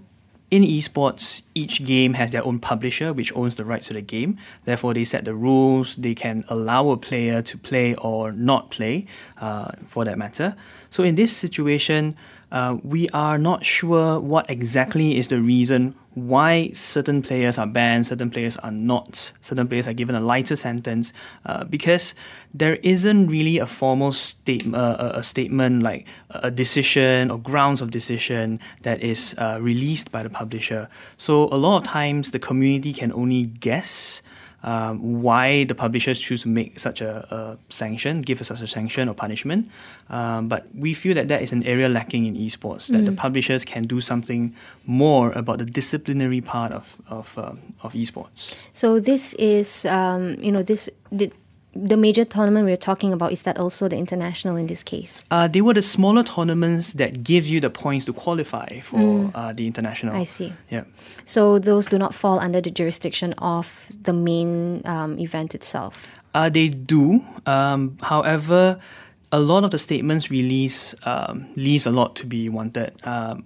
in 0.50 0.62
esports, 0.62 1.42
each 1.54 1.84
game 1.84 2.14
has 2.14 2.30
their 2.30 2.44
own 2.44 2.60
publisher 2.60 3.12
which 3.12 3.34
owns 3.34 3.56
the 3.56 3.64
rights 3.64 3.88
to 3.88 3.94
the 3.94 4.00
game. 4.00 4.38
Therefore, 4.64 4.94
they 4.94 5.04
set 5.04 5.24
the 5.24 5.34
rules. 5.34 5.96
They 5.96 6.14
can 6.14 6.44
allow 6.48 6.90
a 6.90 6.96
player 6.96 7.42
to 7.42 7.58
play 7.58 7.94
or 7.96 8.30
not 8.32 8.70
play, 8.70 9.06
uh, 9.38 9.72
for 9.86 10.04
that 10.04 10.18
matter. 10.18 10.54
So, 10.90 11.02
in 11.02 11.16
this 11.16 11.36
situation, 11.36 12.14
uh, 12.52 12.78
we 12.84 13.08
are 13.10 13.38
not 13.38 13.64
sure 13.64 14.20
what 14.20 14.48
exactly 14.48 15.18
is 15.18 15.28
the 15.28 15.40
reason 15.40 15.96
why 16.16 16.70
certain 16.72 17.20
players 17.20 17.58
are 17.58 17.66
banned, 17.66 18.06
certain 18.06 18.30
players 18.30 18.56
are 18.58 18.70
not, 18.70 19.32
certain 19.42 19.68
players 19.68 19.86
are 19.86 19.92
given 19.92 20.14
a 20.14 20.20
lighter 20.20 20.56
sentence, 20.56 21.12
uh, 21.44 21.62
because 21.64 22.14
there 22.54 22.76
isn't 22.76 23.26
really 23.26 23.58
a 23.58 23.66
formal 23.66 24.12
state, 24.12 24.66
uh, 24.72 25.12
a 25.14 25.22
statement 25.22 25.82
like 25.82 26.06
a 26.30 26.50
decision 26.50 27.30
or 27.30 27.38
grounds 27.38 27.82
of 27.82 27.90
decision 27.90 28.58
that 28.80 29.02
is 29.02 29.34
uh, 29.36 29.58
released 29.60 30.10
by 30.10 30.22
the 30.22 30.30
publisher. 30.30 30.88
So 31.18 31.52
a 31.52 31.58
lot 31.60 31.76
of 31.76 31.82
times 31.82 32.30
the 32.30 32.38
community 32.38 32.94
can 32.94 33.12
only 33.12 33.42
guess 33.42 34.22
um, 34.62 35.22
why 35.22 35.64
the 35.64 35.74
publishers 35.74 36.20
choose 36.20 36.42
to 36.42 36.48
make 36.48 36.78
such 36.78 37.00
a, 37.00 37.26
a 37.34 37.58
sanction, 37.72 38.22
give 38.22 38.40
us 38.40 38.48
such 38.48 38.62
a 38.62 38.66
sanction 38.66 39.08
or 39.08 39.14
punishment. 39.14 39.68
Um, 40.10 40.48
but 40.48 40.66
we 40.74 40.94
feel 40.94 41.14
that 41.14 41.28
that 41.28 41.42
is 41.42 41.52
an 41.52 41.62
area 41.62 41.88
lacking 41.88 42.26
in 42.26 42.34
esports, 42.34 42.88
that 42.88 43.02
mm. 43.02 43.06
the 43.06 43.12
publishers 43.12 43.64
can 43.64 43.84
do 43.84 44.00
something 44.00 44.54
more 44.86 45.32
about 45.32 45.58
the 45.58 45.64
disciplinary 45.64 46.40
part 46.40 46.72
of, 46.72 46.96
of, 47.08 47.38
um, 47.38 47.60
of 47.82 47.94
esports. 47.94 48.54
So 48.72 49.00
this 49.00 49.34
is, 49.34 49.86
um, 49.86 50.36
you 50.40 50.52
know, 50.52 50.62
this... 50.62 50.90
The, 51.12 51.30
the 51.76 51.96
major 51.96 52.24
tournament 52.24 52.66
we 52.66 52.72
are 52.72 52.76
talking 52.76 53.12
about 53.12 53.32
is 53.32 53.42
that 53.42 53.58
also 53.58 53.88
the 53.88 53.96
international 53.96 54.56
in 54.56 54.66
this 54.66 54.82
case? 54.82 55.24
Uh, 55.30 55.48
they 55.48 55.60
were 55.60 55.74
the 55.74 55.82
smaller 55.82 56.22
tournaments 56.22 56.94
that 56.94 57.22
give 57.22 57.46
you 57.46 57.60
the 57.60 57.70
points 57.70 58.06
to 58.06 58.12
qualify 58.12 58.80
for 58.80 58.98
mm. 58.98 59.30
uh, 59.34 59.52
the 59.52 59.66
international. 59.66 60.14
I 60.14 60.24
see. 60.24 60.52
Yeah. 60.70 60.84
So 61.24 61.58
those 61.58 61.86
do 61.86 61.98
not 61.98 62.14
fall 62.14 62.38
under 62.40 62.60
the 62.60 62.70
jurisdiction 62.70 63.34
of 63.38 63.90
the 64.02 64.12
main 64.12 64.82
um, 64.84 65.18
event 65.18 65.54
itself. 65.54 66.14
Uh, 66.34 66.48
they 66.48 66.68
do. 66.68 67.22
Um, 67.46 67.96
however, 68.02 68.78
a 69.32 69.40
lot 69.40 69.64
of 69.64 69.70
the 69.70 69.78
statements 69.78 70.30
release 70.30 70.94
um, 71.04 71.48
leaves 71.56 71.86
a 71.86 71.90
lot 71.90 72.14
to 72.16 72.26
be 72.26 72.48
wanted. 72.48 72.92
Um, 73.04 73.44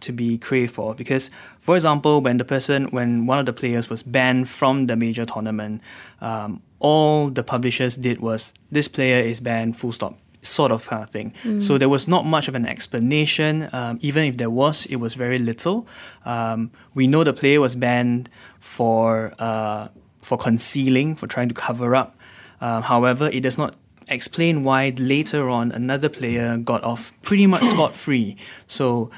to 0.00 0.12
be 0.12 0.38
craved 0.38 0.74
for 0.74 0.94
because 0.94 1.30
for 1.58 1.74
example 1.76 2.20
when 2.20 2.36
the 2.36 2.44
person 2.44 2.84
when 2.86 3.26
one 3.26 3.38
of 3.38 3.46
the 3.46 3.52
players 3.52 3.88
was 3.88 4.02
banned 4.02 4.48
from 4.48 4.86
the 4.86 4.96
major 4.96 5.24
tournament 5.24 5.80
um, 6.20 6.62
all 6.80 7.28
the 7.28 7.44
publishers 7.44 7.96
did 7.96 8.20
was 8.20 8.52
this 8.72 8.88
player 8.88 9.22
is 9.22 9.40
banned, 9.40 9.76
full 9.76 9.92
stop, 9.92 10.18
sort 10.42 10.72
of 10.72 10.88
kind 10.88 11.02
of 11.02 11.10
thing. 11.10 11.32
Mm. 11.44 11.62
So 11.62 11.78
there 11.78 11.88
was 11.88 12.08
not 12.08 12.26
much 12.26 12.48
of 12.48 12.54
an 12.54 12.66
explanation. 12.66 13.68
Um, 13.72 13.98
even 14.02 14.24
if 14.24 14.38
there 14.38 14.50
was, 14.50 14.86
it 14.86 14.96
was 14.96 15.14
very 15.14 15.38
little. 15.38 15.86
Um, 16.24 16.70
we 16.94 17.06
know 17.06 17.22
the 17.22 17.34
player 17.34 17.60
was 17.60 17.76
banned 17.76 18.28
for 18.58 19.32
uh, 19.38 19.88
for 20.22 20.36
concealing, 20.36 21.14
for 21.14 21.26
trying 21.26 21.48
to 21.48 21.54
cover 21.54 21.94
up. 21.94 22.16
Uh, 22.60 22.80
however, 22.80 23.30
it 23.32 23.40
does 23.40 23.56
not 23.56 23.76
explain 24.08 24.64
why 24.64 24.92
later 24.98 25.48
on 25.48 25.70
another 25.70 26.08
player 26.08 26.56
got 26.56 26.82
off 26.82 27.12
pretty 27.22 27.46
much 27.46 27.64
scot 27.64 27.94
free. 27.94 28.36
So 28.66 29.10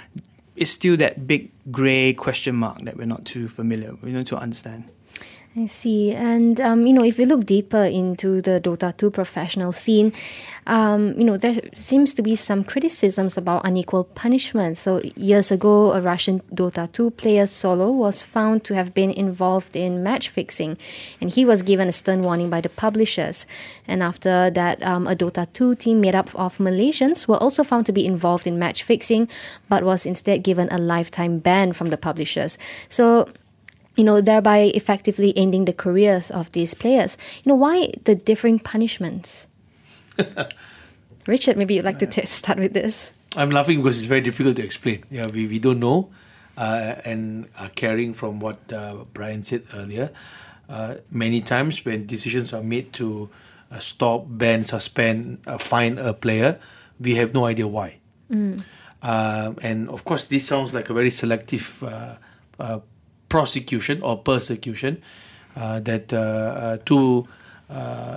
it's 0.57 0.71
still 0.71 0.97
that 0.99 1.27
big 1.27 1.51
grey 1.71 2.12
question 2.12 2.55
mark 2.55 2.83
that 2.83 2.97
we're 2.97 3.07
not 3.07 3.25
too 3.25 3.49
familiar, 3.49 3.95
we 4.03 4.12
need 4.12 4.27
to 4.27 4.37
understand. 4.37 4.85
I 5.55 5.67
see. 5.67 6.12
And, 6.12 6.59
um, 6.62 6.87
you 6.87 6.95
know, 6.95 7.05
if 7.05 7.19
we 7.19 7.27
look 7.27 7.45
deeper 7.45 7.85
into 7.85 8.41
the 8.41 8.59
Dota 8.59 8.97
2 8.97 9.11
professional 9.11 9.71
scene, 9.71 10.15
um, 10.67 11.12
you 11.19 11.25
know, 11.25 11.37
there 11.37 11.61
seems 11.75 12.15
to 12.15 12.23
be 12.23 12.37
some 12.37 12.65
criticisms 12.65 13.37
about 13.37 13.67
unequal 13.67 14.05
punishment. 14.05 14.79
So, 14.79 15.03
years 15.15 15.51
ago, 15.51 15.93
a 15.93 16.01
Russian 16.01 16.41
Dota 16.55 16.91
2 16.91 17.11
player 17.11 17.47
solo 17.47 17.91
was 17.91 18.23
found 18.23 18.65
to 18.65 18.75
have 18.75 18.95
been 18.95 19.11
involved 19.11 19.77
in 19.77 20.03
match 20.03 20.31
fixing, 20.31 20.79
and 21.21 21.31
he 21.31 21.45
was 21.45 21.62
given 21.62 21.87
a 21.87 21.93
stern 21.93 22.23
warning 22.23 22.49
by 22.49 22.62
the 22.62 22.71
publishers. 22.71 23.47
And 23.87 24.03
after 24.03 24.49
that, 24.49 24.83
um, 24.83 25.07
a 25.07 25.15
Dota 25.15 25.53
2 25.53 25.75
team 25.75 26.01
made 26.01 26.15
up 26.15 26.35
of 26.35 26.57
Malaysians 26.57 27.29
were 27.29 27.37
also 27.37 27.62
found 27.62 27.85
to 27.87 27.93
be 27.93 28.07
involved 28.07 28.47
in 28.47 28.59
match 28.59 28.85
fixing, 28.85 29.29
but 29.69 29.85
was 29.85 30.07
instead 30.07 30.45
given 30.45 30.69
a 30.71 30.79
lifetime 30.79 31.41
ban 31.41 31.75
from 31.75 31.88
the 31.88 31.99
publishers. 31.99 32.57
So, 32.88 33.29
you 33.97 34.05
know, 34.05 34.21
thereby 34.21 34.73
effectively 34.75 35.37
ending 35.37 35.65
the 35.65 35.73
careers 35.73 36.31
of 36.31 36.53
these 36.53 36.75
players. 36.75 37.19
You 37.45 37.51
know, 37.51 37.57
why 37.57 37.93
the 38.05 38.15
differing 38.15 38.59
punishments? 38.59 39.47
Richard, 41.27 41.57
maybe 41.57 41.75
you'd 41.75 41.85
like 41.85 41.99
to 42.01 42.07
t- 42.07 42.27
start 42.27 42.59
with 42.59 42.73
this. 42.73 43.13
I'm 43.37 43.51
laughing 43.51 43.79
because 43.79 43.99
it's 43.99 44.07
very 44.07 44.21
difficult 44.21 44.57
to 44.57 44.65
explain. 44.65 45.05
Yeah, 45.11 45.27
we, 45.27 45.47
we 45.47 45.59
don't 45.59 45.81
know. 45.81 46.11
Uh, 46.57 46.97
and 47.05 47.49
uh, 47.59 47.69
carrying 47.75 48.13
from 48.13 48.41
what 48.41 48.73
uh, 48.73 49.05
Brian 49.15 49.43
said 49.43 49.65
earlier, 49.75 50.11
uh, 50.69 50.97
many 51.11 51.41
times 51.41 51.85
when 51.85 52.07
decisions 52.07 52.53
are 52.53 52.63
made 52.63 52.93
to 52.95 53.31
uh, 53.71 53.79
stop, 53.79 54.25
ban, 54.29 54.65
suspend, 54.65 55.39
uh, 55.47 55.57
fine 55.57 55.99
a 55.99 56.13
player, 56.13 56.61
we 57.01 57.15
have 57.15 57.33
no 57.33 57.47
idea 57.47 57.67
why. 57.67 57.97
Mm. 58.31 58.63
and 59.03 59.89
of 59.91 60.05
course, 60.05 60.27
this 60.27 60.47
sounds 60.47 60.73
like 60.73 60.89
a 60.89 60.95
very 60.95 61.11
selective 61.11 61.83
prosecution 63.33 64.05
or 64.05 64.21
persecution 64.21 65.01
uh, 65.57 65.81
that 65.81 66.12
uh, 66.12 66.21
uh, 66.21 66.77
two 66.85 67.27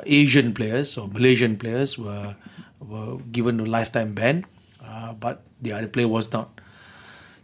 Asian 0.03 0.51
players 0.53 0.97
or 0.99 1.07
Malaysian 1.07 1.55
players 1.55 1.97
were 1.97 2.35
were 2.83 3.15
given 3.31 3.63
a 3.63 3.65
lifetime 3.65 4.11
ban, 4.11 4.43
but 5.19 5.47
the 5.63 5.71
other 5.71 5.87
player 5.87 6.11
was 6.11 6.35
not. 6.35 6.59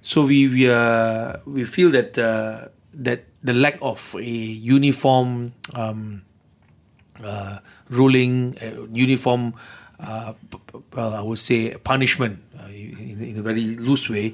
So 0.04 0.28
we 0.28 0.52
we 0.52 0.68
uh, 0.68 1.40
we 1.48 1.64
feel 1.64 1.92
that 1.96 2.20
uh, 2.20 2.68
that 2.92 3.24
the 3.40 3.56
lack 3.56 3.80
of 3.80 4.16
a 4.20 4.36
uniform 4.76 5.56
um, 5.72 6.28
uh, 7.24 7.64
ruling, 7.88 8.60
uniform, 8.92 9.56
well, 10.00 10.36
I 11.16 11.22
would 11.22 11.40
say 11.40 11.72
punishment 11.80 12.44
in, 12.68 13.24
in, 13.24 13.40
a 13.40 13.42
very 13.42 13.80
loose 13.80 14.10
way 14.10 14.34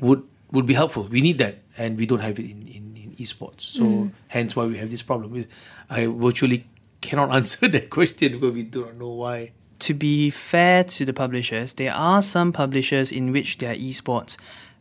would 0.00 0.29
would 0.52 0.66
be 0.66 0.74
helpful. 0.74 1.04
We 1.04 1.20
need 1.20 1.38
that, 1.38 1.58
and 1.76 1.98
we 1.98 2.06
don't 2.06 2.20
have 2.20 2.38
it 2.38 2.44
in, 2.44 2.62
in, 2.68 2.96
in 2.96 3.16
esports. 3.18 3.62
So 3.62 3.82
mm. 3.82 4.12
hence 4.28 4.56
why 4.56 4.66
we 4.66 4.76
have 4.78 4.90
this 4.90 5.02
problem. 5.02 5.46
I 5.88 6.06
virtually 6.06 6.66
cannot 7.00 7.30
answer 7.34 7.68
that 7.68 7.90
question 7.90 8.32
because 8.32 8.54
we 8.54 8.64
do 8.64 8.86
not 8.86 8.96
know 8.96 9.10
why. 9.10 9.52
To 9.80 9.94
be 9.94 10.28
fair 10.28 10.84
to 10.84 11.04
the 11.06 11.14
publishers, 11.14 11.74
there 11.74 11.94
are 11.94 12.20
some 12.20 12.52
publishers 12.52 13.10
in 13.10 13.32
which 13.32 13.58
their 13.58 13.74
esports 13.74 14.36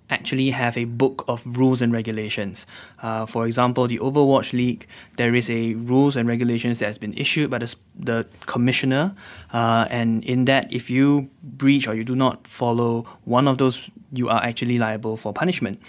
actually 0.09 0.49
have 0.49 0.77
a 0.77 0.85
book 0.85 1.23
of 1.27 1.45
rules 1.57 1.81
and 1.81 1.93
regulations. 1.93 2.65
Uh, 3.01 3.25
for 3.25 3.45
example, 3.45 3.87
the 3.87 3.99
Overwatch 3.99 4.53
League, 4.53 4.87
there 5.17 5.35
is 5.35 5.49
a 5.49 5.73
rules 5.75 6.15
and 6.15 6.27
regulations 6.27 6.79
that 6.79 6.87
has 6.87 6.97
been 6.97 7.13
issued 7.13 7.49
by 7.49 7.59
the, 7.59 7.75
the 7.97 8.27
commissioner, 8.45 9.15
uh, 9.53 9.87
and 9.89 10.23
in 10.25 10.45
that, 10.45 10.71
if 10.71 10.89
you 10.89 11.29
breach 11.43 11.87
or 11.87 11.95
you 11.95 12.03
do 12.03 12.15
not 12.15 12.47
follow 12.47 13.05
one 13.25 13.47
of 13.47 13.57
those, 13.57 13.89
you 14.11 14.29
are 14.29 14.41
actually 14.43 14.77
liable 14.77 15.17
for 15.17 15.33
punishment. 15.33 15.79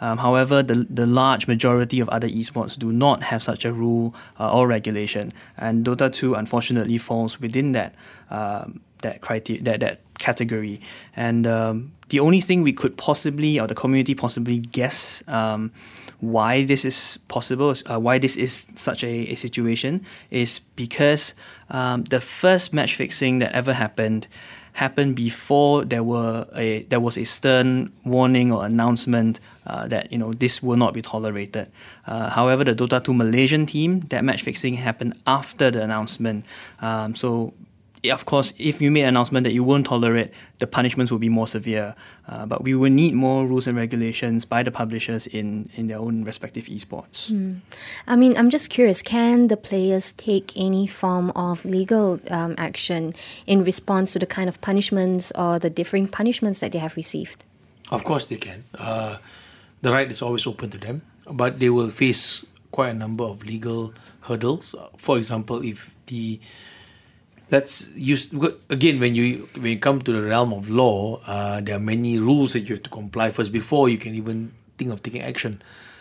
Um, 0.00 0.18
however, 0.18 0.62
the, 0.62 0.86
the 0.90 1.06
large 1.06 1.46
majority 1.46 2.00
of 2.00 2.08
other 2.08 2.28
esports 2.28 2.76
do 2.76 2.92
not 2.92 3.22
have 3.22 3.42
such 3.42 3.64
a 3.64 3.72
rule 3.72 4.14
uh, 4.38 4.52
or 4.52 4.66
regulation, 4.66 5.32
and 5.56 5.84
Dota 5.84 6.12
2 6.12 6.34
unfortunately 6.34 6.98
falls 6.98 7.40
within 7.40 7.72
that 7.72 7.94
um, 8.30 8.80
that 9.02 9.20
criteria 9.20 9.62
that, 9.62 9.80
that 9.80 10.00
category. 10.18 10.80
And 11.16 11.46
um, 11.46 11.92
the 12.08 12.20
only 12.20 12.40
thing 12.40 12.62
we 12.62 12.72
could 12.72 12.96
possibly, 12.96 13.58
or 13.58 13.66
the 13.66 13.74
community 13.74 14.14
possibly 14.14 14.58
guess 14.58 15.22
um, 15.28 15.72
why 16.20 16.64
this 16.64 16.84
is 16.84 17.18
possible, 17.28 17.74
uh, 17.90 17.98
why 17.98 18.18
this 18.18 18.36
is 18.36 18.66
such 18.74 19.04
a, 19.04 19.32
a 19.32 19.34
situation, 19.34 20.04
is 20.30 20.60
because 20.76 21.34
um, 21.70 22.04
the 22.04 22.20
first 22.20 22.72
match 22.72 22.94
fixing 22.94 23.38
that 23.38 23.52
ever 23.52 23.72
happened 23.72 24.26
happened 24.74 25.14
before 25.14 25.84
there 25.84 26.02
were 26.02 26.46
a 26.56 26.82
there 26.90 26.98
was 26.98 27.16
a 27.16 27.24
stern 27.24 27.92
warning 28.04 28.50
or 28.50 28.66
announcement 28.66 29.38
uh, 29.68 29.86
that 29.86 30.10
you 30.10 30.18
know 30.18 30.32
this 30.34 30.62
will 30.62 30.76
not 30.76 30.92
be 30.92 31.00
tolerated. 31.00 31.70
Uh, 32.06 32.28
however, 32.28 32.64
the 32.64 32.74
Dota 32.74 33.02
2 33.02 33.14
Malaysian 33.14 33.66
team 33.66 34.00
that 34.10 34.24
match 34.24 34.42
fixing 34.42 34.74
happened 34.74 35.14
after 35.26 35.70
the 35.70 35.80
announcement. 35.80 36.44
Um, 36.82 37.14
so 37.14 37.54
of 38.12 38.24
course, 38.26 38.52
if 38.58 38.80
you 38.80 38.90
made 38.90 39.02
an 39.02 39.08
announcement 39.08 39.44
that 39.44 39.52
you 39.52 39.64
won't 39.64 39.86
tolerate, 39.86 40.30
the 40.58 40.66
punishments 40.66 41.10
will 41.10 41.18
be 41.18 41.28
more 41.28 41.46
severe. 41.46 41.94
Uh, 42.28 42.46
but 42.46 42.62
we 42.62 42.74
will 42.74 42.90
need 42.90 43.14
more 43.14 43.46
rules 43.46 43.66
and 43.66 43.76
regulations 43.76 44.44
by 44.44 44.62
the 44.62 44.70
publishers 44.70 45.26
in, 45.26 45.68
in 45.76 45.86
their 45.86 45.98
own 45.98 46.22
respective 46.24 46.66
esports. 46.66 47.30
Mm. 47.30 47.60
I 48.06 48.16
mean, 48.16 48.36
I'm 48.36 48.50
just 48.50 48.70
curious 48.70 49.02
can 49.02 49.48
the 49.48 49.56
players 49.56 50.12
take 50.12 50.52
any 50.56 50.86
form 50.86 51.30
of 51.30 51.64
legal 51.64 52.20
um, 52.30 52.54
action 52.58 53.14
in 53.46 53.64
response 53.64 54.12
to 54.14 54.18
the 54.18 54.26
kind 54.26 54.48
of 54.48 54.60
punishments 54.60 55.32
or 55.36 55.58
the 55.58 55.70
differing 55.70 56.06
punishments 56.06 56.60
that 56.60 56.72
they 56.72 56.78
have 56.78 56.96
received? 56.96 57.44
Of 57.90 58.04
course, 58.04 58.26
they 58.26 58.36
can. 58.36 58.64
Uh, 58.76 59.18
the 59.82 59.92
right 59.92 60.10
is 60.10 60.22
always 60.22 60.46
open 60.46 60.70
to 60.70 60.78
them, 60.78 61.02
but 61.30 61.58
they 61.58 61.70
will 61.70 61.90
face 61.90 62.44
quite 62.72 62.90
a 62.90 62.94
number 62.94 63.24
of 63.24 63.44
legal 63.44 63.94
hurdles. 64.22 64.74
For 64.96 65.16
example, 65.16 65.62
if 65.62 65.94
the 66.06 66.40
that's 67.48 67.88
used 67.94 68.34
again 68.70 68.98
when 69.00 69.14
you 69.14 69.48
when 69.54 69.66
you 69.66 69.78
come 69.78 70.00
to 70.00 70.12
the 70.12 70.22
realm 70.22 70.52
of 70.52 70.68
law 70.68 71.20
uh, 71.26 71.60
there 71.60 71.76
are 71.76 71.80
many 71.80 72.18
rules 72.18 72.52
that 72.52 72.60
you 72.60 72.74
have 72.74 72.82
to 72.82 72.90
comply 72.90 73.30
first 73.30 73.52
before 73.52 73.88
you 73.88 73.98
can 73.98 74.14
even 74.14 74.52
think 74.78 74.90
of 74.90 75.02
taking 75.02 75.22
action 75.22 75.60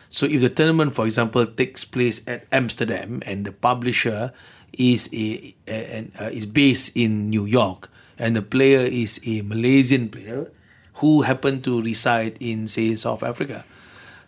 so 0.10 0.26
if 0.26 0.42
the 0.42 0.50
tournament 0.50 0.96
for 0.96 1.06
example 1.06 1.46
takes 1.46 1.84
place 1.86 2.22
at 2.28 2.46
amsterdam 2.52 3.22
and 3.26 3.46
the 3.46 3.52
publisher 3.52 4.32
is 4.74 5.10
a, 5.14 5.54
a, 5.68 6.10
a 6.18 6.26
uh, 6.26 6.30
is 6.30 6.46
based 6.46 6.96
in 6.96 7.30
new 7.30 7.46
york 7.46 7.90
and 8.18 8.36
the 8.36 8.42
player 8.42 8.80
is 8.88 9.20
a 9.26 9.42
malaysian 9.42 10.10
player 10.10 10.50
who 10.96 11.24
happen 11.24 11.62
to 11.62 11.82
reside 11.82 12.38
in 12.40 12.68
say 12.68 12.96
south 12.96 13.22
africa 13.22 13.66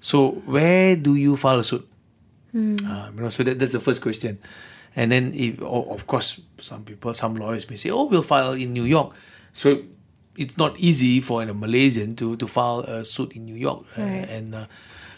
So 0.06 0.38
where 0.46 0.96
do 0.96 1.16
you 1.16 1.36
file 1.36 1.60
a 1.60 1.64
suit? 1.64 1.82
Uh, 2.86 3.10
you 3.10 3.22
know, 3.22 3.30
so 3.30 3.42
that, 3.42 3.58
that's 3.58 3.72
the 3.72 3.80
first 3.80 4.02
question. 4.02 4.38
And 4.96 5.12
then, 5.12 5.34
if 5.36 5.62
o- 5.62 5.92
of 5.92 6.08
course, 6.08 6.40
some 6.60 6.84
people, 6.84 7.14
some 7.14 7.36
lawyers 7.36 7.70
may 7.70 7.76
say, 7.76 7.90
"Oh, 7.92 8.06
we'll 8.06 8.24
file 8.24 8.54
in 8.54 8.72
New 8.74 8.86
York." 8.88 9.14
So 9.52 9.84
it's 10.38 10.58
not 10.58 10.80
easy 10.80 11.20
for 11.22 11.44
a 11.44 11.54
Malaysian 11.54 12.16
to 12.16 12.36
to 12.38 12.48
file 12.48 12.80
a 12.88 13.04
suit 13.04 13.34
in 13.36 13.46
New 13.46 13.56
York, 13.60 13.84
uh, 13.98 14.02
Right. 14.04 14.28
and 14.30 14.56
uh, 14.56 14.66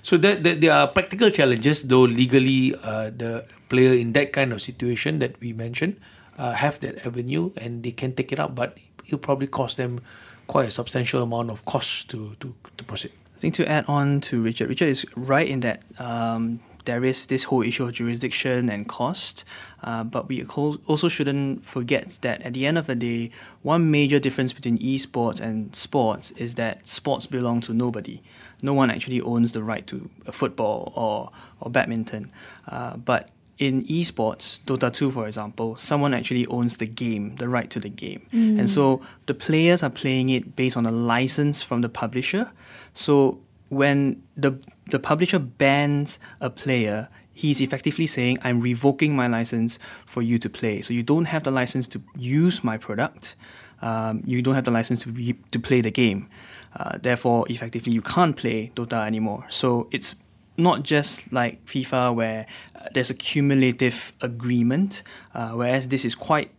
so 0.02 0.18
that, 0.18 0.44
that 0.44 0.62
there 0.62 0.74
are 0.74 0.88
practical 0.90 1.30
challenges. 1.30 1.84
Though 1.86 2.06
legally, 2.10 2.74
uh, 2.74 3.10
the 3.14 3.46
player 3.70 3.94
in 3.94 4.14
that 4.14 4.34
kind 4.34 4.54
of 4.54 4.62
situation 4.62 5.20
that 5.20 5.38
we 5.42 5.54
mentioned 5.54 5.98
uh, 6.38 6.54
have 6.54 6.80
that 6.82 7.06
avenue 7.06 7.52
and 7.58 7.84
they 7.84 7.92
can 7.92 8.14
take 8.14 8.32
it 8.32 8.40
up, 8.40 8.56
but 8.56 8.78
it'll 9.06 9.20
probably 9.20 9.48
cost 9.48 9.78
them 9.78 10.00
quite 10.48 10.68
a 10.70 10.72
substantial 10.72 11.22
amount 11.22 11.50
of 11.52 11.66
cost 11.66 12.10
to 12.10 12.34
to, 12.40 12.54
to 12.78 12.84
proceed. 12.86 13.12
I 13.36 13.40
think 13.40 13.54
to 13.62 13.66
add 13.70 13.86
on 13.88 14.22
to 14.34 14.42
Richard, 14.42 14.70
Richard 14.70 14.90
is 14.90 15.06
right 15.16 15.46
in 15.48 15.60
that 15.62 15.84
um, 16.02 16.62
there 16.88 17.04
is 17.04 17.26
this 17.28 17.44
whole 17.44 17.62
issue 17.62 17.84
of 17.84 17.92
jurisdiction 17.92 18.70
and 18.70 18.88
cost, 18.88 19.44
uh, 19.84 20.04
but 20.04 20.28
we 20.28 20.44
also 20.46 21.10
shouldn't 21.10 21.64
forget 21.64 22.18
that 22.22 22.42
at 22.42 22.54
the 22.54 22.66
end 22.66 22.78
of 22.78 22.88
the 22.88 22.96
day, 22.96 23.30
one 23.62 23.92
major 23.92 24.20
difference 24.20 24.54
between 24.54 24.78
esports 24.80 25.40
and 25.40 25.76
sports 25.76 26.32
is 26.32 26.56
that 26.56 26.88
sports 26.88 27.28
belong 27.28 27.60
to 27.62 27.74
nobody. 27.74 28.22
No 28.64 28.74
one 28.74 28.90
actually 28.90 29.22
owns 29.22 29.52
the 29.52 29.62
right 29.62 29.86
to 29.88 30.10
football 30.32 30.94
or, 30.96 31.30
or 31.60 31.70
badminton. 31.70 32.32
Uh, 32.68 32.96
but 32.96 33.30
in 33.58 33.84
esports, 33.86 34.62
Dota 34.62 34.92
2, 34.92 35.12
for 35.12 35.28
example, 35.28 35.76
someone 35.78 36.14
actually 36.14 36.48
owns 36.48 36.78
the 36.78 36.88
game, 36.88 37.36
the 37.36 37.50
right 37.50 37.70
to 37.70 37.80
the 37.80 37.90
game. 37.90 38.26
And 38.60 38.70
so 38.70 39.02
the 39.26 39.34
players 39.34 39.84
are 39.84 39.90
playing 39.90 40.30
it 40.30 40.56
based 40.56 40.78
on 40.78 40.86
a 40.86 40.92
license 40.92 41.62
from 41.62 41.82
the 41.82 41.90
publisher. 41.90 42.50
So 42.94 43.40
when 43.70 44.24
the, 44.38 44.58
the 44.90 45.00
publisher 45.00 45.40
bans 45.40 46.20
a 46.42 46.50
player, 46.50 47.10
he's 47.34 47.62
effectively 47.62 48.08
saying, 48.08 48.38
I'm 48.42 48.62
revoking 48.62 49.16
my 49.16 49.28
license 49.28 49.80
for 50.06 50.22
you 50.22 50.40
to 50.40 50.50
play. 50.50 50.82
So 50.82 50.94
you 50.94 51.04
don't 51.04 51.26
have 51.26 51.44
the 51.44 51.52
license 51.52 51.88
to 51.90 52.02
use 52.18 52.64
my 52.64 52.78
product. 52.78 53.36
Um, 53.82 54.24
you 54.26 54.42
don't 54.42 54.56
have 54.56 54.66
the 54.66 54.72
license 54.72 55.04
to, 55.04 55.10
be, 55.10 55.34
to 55.52 55.60
play 55.60 55.82
the 55.82 55.92
game. 55.92 56.30
Uh, 56.76 56.98
therefore, 57.02 57.46
effectively, 57.50 57.94
you 57.94 58.02
can't 58.02 58.36
play 58.36 58.72
Dota 58.76 59.06
anymore. 59.06 59.46
So 59.50 59.88
it's 59.92 60.16
not 60.58 60.84
just 60.84 61.32
like 61.32 61.64
FIFA 61.66 62.16
where 62.16 62.48
uh, 62.76 62.88
there's 62.94 63.12
a 63.12 63.14
cumulative 63.14 64.14
agreement, 64.22 65.04
uh, 65.36 65.52
whereas 65.52 65.90
this 65.90 66.04
is 66.06 66.16
quite 66.16 66.52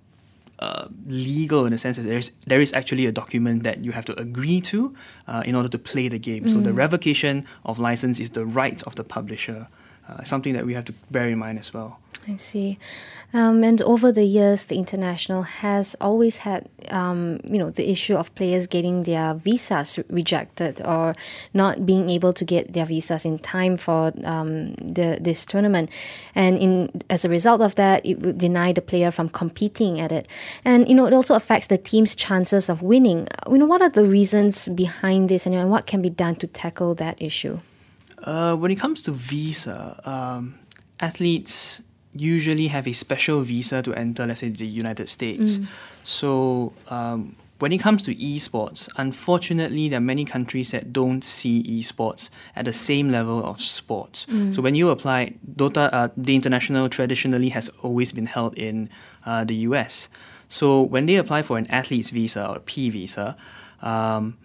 uh, 0.59 0.89
legal 1.07 1.65
in 1.67 1.73
the 1.73 1.79
sense 1.79 1.97
that 1.97 2.03
there 2.03 2.19
is 2.19 2.33
there 2.47 2.61
is 2.61 2.73
actually 2.73 3.07
a 3.07 3.13
document 3.13 3.63
that 3.63 3.85
you 3.85 3.93
have 3.93 4.05
to 4.05 4.19
agree 4.19 4.61
to 4.61 4.95
uh, 5.27 5.43
in 5.47 5.55
order 5.55 5.69
to 5.69 5.79
play 5.79 6.09
the 6.09 6.19
game. 6.19 6.49
So 6.49 6.59
the 6.61 6.73
revocation 6.73 7.47
of 7.65 7.79
license 7.79 8.19
is 8.21 8.31
the 8.31 8.45
right 8.45 8.83
of 8.83 8.95
the 8.95 9.05
publisher. 9.05 9.69
Uh, 10.09 10.25
something 10.25 10.55
that 10.55 10.65
we 10.65 10.73
have 10.73 10.87
to 10.87 10.95
bear 11.11 11.29
in 11.29 11.39
mind 11.39 11.59
as 11.59 11.75
well. 11.75 11.99
I 12.27 12.37
see. 12.37 12.79
Um, 13.35 13.63
and 13.63 13.83
over 13.83 14.11
the 14.11 14.25
years, 14.25 14.65
the 14.67 14.77
international 14.77 15.43
has 15.43 15.95
always 16.01 16.39
had, 16.39 16.67
um, 16.91 17.41
you 17.45 17.59
know, 17.59 17.69
the 17.69 17.91
issue 17.91 18.15
of 18.15 18.35
players 18.35 18.67
getting 18.67 19.03
their 19.03 19.35
visas 19.35 19.99
rejected 20.09 20.81
or 20.83 21.15
not 21.53 21.85
being 21.85 22.09
able 22.09 22.33
to 22.33 22.45
get 22.45 22.73
their 22.73 22.87
visas 22.87 23.27
in 23.27 23.39
time 23.39 23.77
for 23.77 24.13
um, 24.25 24.73
the 24.75 25.19
this 25.21 25.45
tournament, 25.45 25.91
and 26.35 26.57
in 26.57 27.03
as 27.11 27.27
a 27.27 27.29
result 27.29 27.61
of 27.61 27.75
that, 27.75 28.05
it 28.05 28.21
would 28.21 28.39
deny 28.39 28.73
the 28.73 28.81
player 28.81 29.11
from 29.11 29.29
competing 29.29 30.01
at 30.01 30.11
it, 30.11 30.27
and 30.65 30.89
you 30.89 30.95
know, 30.95 31.07
it 31.07 31.13
also 31.13 31.35
affects 31.35 31.67
the 31.67 31.79
team's 31.79 32.15
chances 32.15 32.71
of 32.71 32.81
winning. 32.81 33.29
You 33.47 33.59
know, 33.59 33.67
what 33.67 33.83
are 33.83 33.91
the 33.91 34.07
reasons 34.07 34.71
behind 34.71 35.29
this, 35.29 35.45
and 35.45 35.55
know, 35.55 35.67
what 35.67 35.87
can 35.87 36.01
be 36.01 36.11
done 36.11 36.37
to 36.37 36.47
tackle 36.47 36.95
that 36.95 37.21
issue? 37.21 37.59
Uh, 38.29 38.55
when 38.55 38.71
it 38.71 38.77
comes 38.77 39.03
to 39.05 39.11
visa, 39.11 39.99
um, 40.05 40.55
athletes 41.01 41.81
usually 42.15 42.69
have 42.69 42.87
a 42.87 42.93
special 42.93 43.41
visa 43.41 43.81
to 43.83 43.95
enter, 43.95 44.27
let's 44.27 44.41
say, 44.41 44.51
the 44.51 44.67
United 44.67 45.09
States. 45.09 45.59
So 46.05 46.73
um, 46.89 47.37
when 47.59 47.73
it 47.73 47.79
comes 47.79 48.03
to 48.03 48.15
esports, 48.15 48.89
unfortunately, 48.97 49.89
there 49.89 49.97
are 49.97 50.09
many 50.15 50.27
countries 50.27 50.73
that 50.73 50.93
don't 50.93 51.25
see 51.25 51.63
esports 51.63 52.29
at 52.55 52.67
the 52.67 52.73
same 52.73 53.09
level 53.11 53.43
of 53.45 53.63
sports. 53.63 54.27
So 54.55 54.61
when 54.61 54.75
you 54.75 54.91
apply, 54.91 55.35
Dota, 55.57 55.89
uh, 55.91 56.09
the 56.15 56.35
international 56.35 56.89
traditionally 56.91 57.49
has 57.51 57.71
always 57.83 58.13
been 58.13 58.27
held 58.27 58.59
in 58.59 58.91
uh, 59.25 59.45
the 59.45 59.55
US. 59.69 60.09
So 60.51 60.83
when 60.83 61.07
they 61.07 61.17
apply 61.17 61.41
for 61.43 61.57
an 61.57 61.67
athlete's 61.71 62.11
visa 62.11 62.47
or 62.47 62.59
P 62.61 62.91
visa, 62.91 63.37
um, 63.81 64.37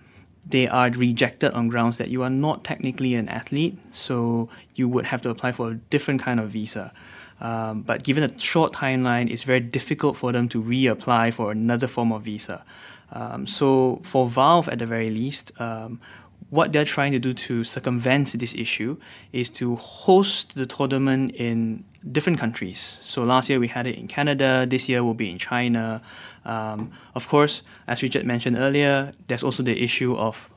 they 0.45 0.67
are 0.67 0.89
rejected 0.89 1.53
on 1.53 1.67
grounds 1.67 1.97
that 1.97 2.09
you 2.09 2.23
are 2.23 2.29
not 2.29 2.63
technically 2.63 3.15
an 3.15 3.29
athlete, 3.29 3.77
so 3.91 4.49
you 4.75 4.89
would 4.89 5.05
have 5.05 5.21
to 5.21 5.29
apply 5.29 5.51
for 5.51 5.71
a 5.71 5.75
different 5.75 6.21
kind 6.21 6.39
of 6.39 6.49
visa. 6.49 6.91
Um, 7.39 7.81
but 7.81 8.03
given 8.03 8.23
a 8.23 8.39
short 8.39 8.73
timeline, 8.73 9.29
it's 9.29 9.43
very 9.43 9.59
difficult 9.59 10.15
for 10.15 10.31
them 10.31 10.47
to 10.49 10.61
reapply 10.61 11.33
for 11.33 11.51
another 11.51 11.87
form 11.87 12.11
of 12.11 12.23
visa. 12.23 12.63
Um, 13.11 13.47
so 13.47 13.99
for 14.03 14.27
Valve, 14.27 14.69
at 14.69 14.79
the 14.79 14.85
very 14.85 15.09
least, 15.09 15.51
um, 15.59 15.99
what 16.49 16.71
they're 16.71 16.85
trying 16.85 17.11
to 17.13 17.19
do 17.19 17.33
to 17.33 17.63
circumvent 17.63 18.33
this 18.33 18.53
issue 18.53 18.97
is 19.31 19.49
to 19.49 19.75
host 19.75 20.55
the 20.55 20.65
tournament 20.65 21.31
in 21.35 21.83
different 22.11 22.39
countries. 22.39 22.99
So 23.01 23.21
last 23.23 23.49
year 23.49 23.59
we 23.59 23.67
had 23.67 23.87
it 23.87 23.97
in 23.97 24.07
Canada. 24.07 24.65
This 24.67 24.89
year 24.89 25.03
will 25.03 25.13
be 25.13 25.29
in 25.29 25.37
China. 25.37 26.01
Um, 26.45 26.91
of 27.15 27.27
course, 27.27 27.61
as 27.87 28.03
Richard 28.03 28.25
mentioned 28.25 28.57
earlier, 28.57 29.11
there's 29.27 29.43
also 29.43 29.63
the 29.63 29.81
issue 29.81 30.15
of 30.15 30.49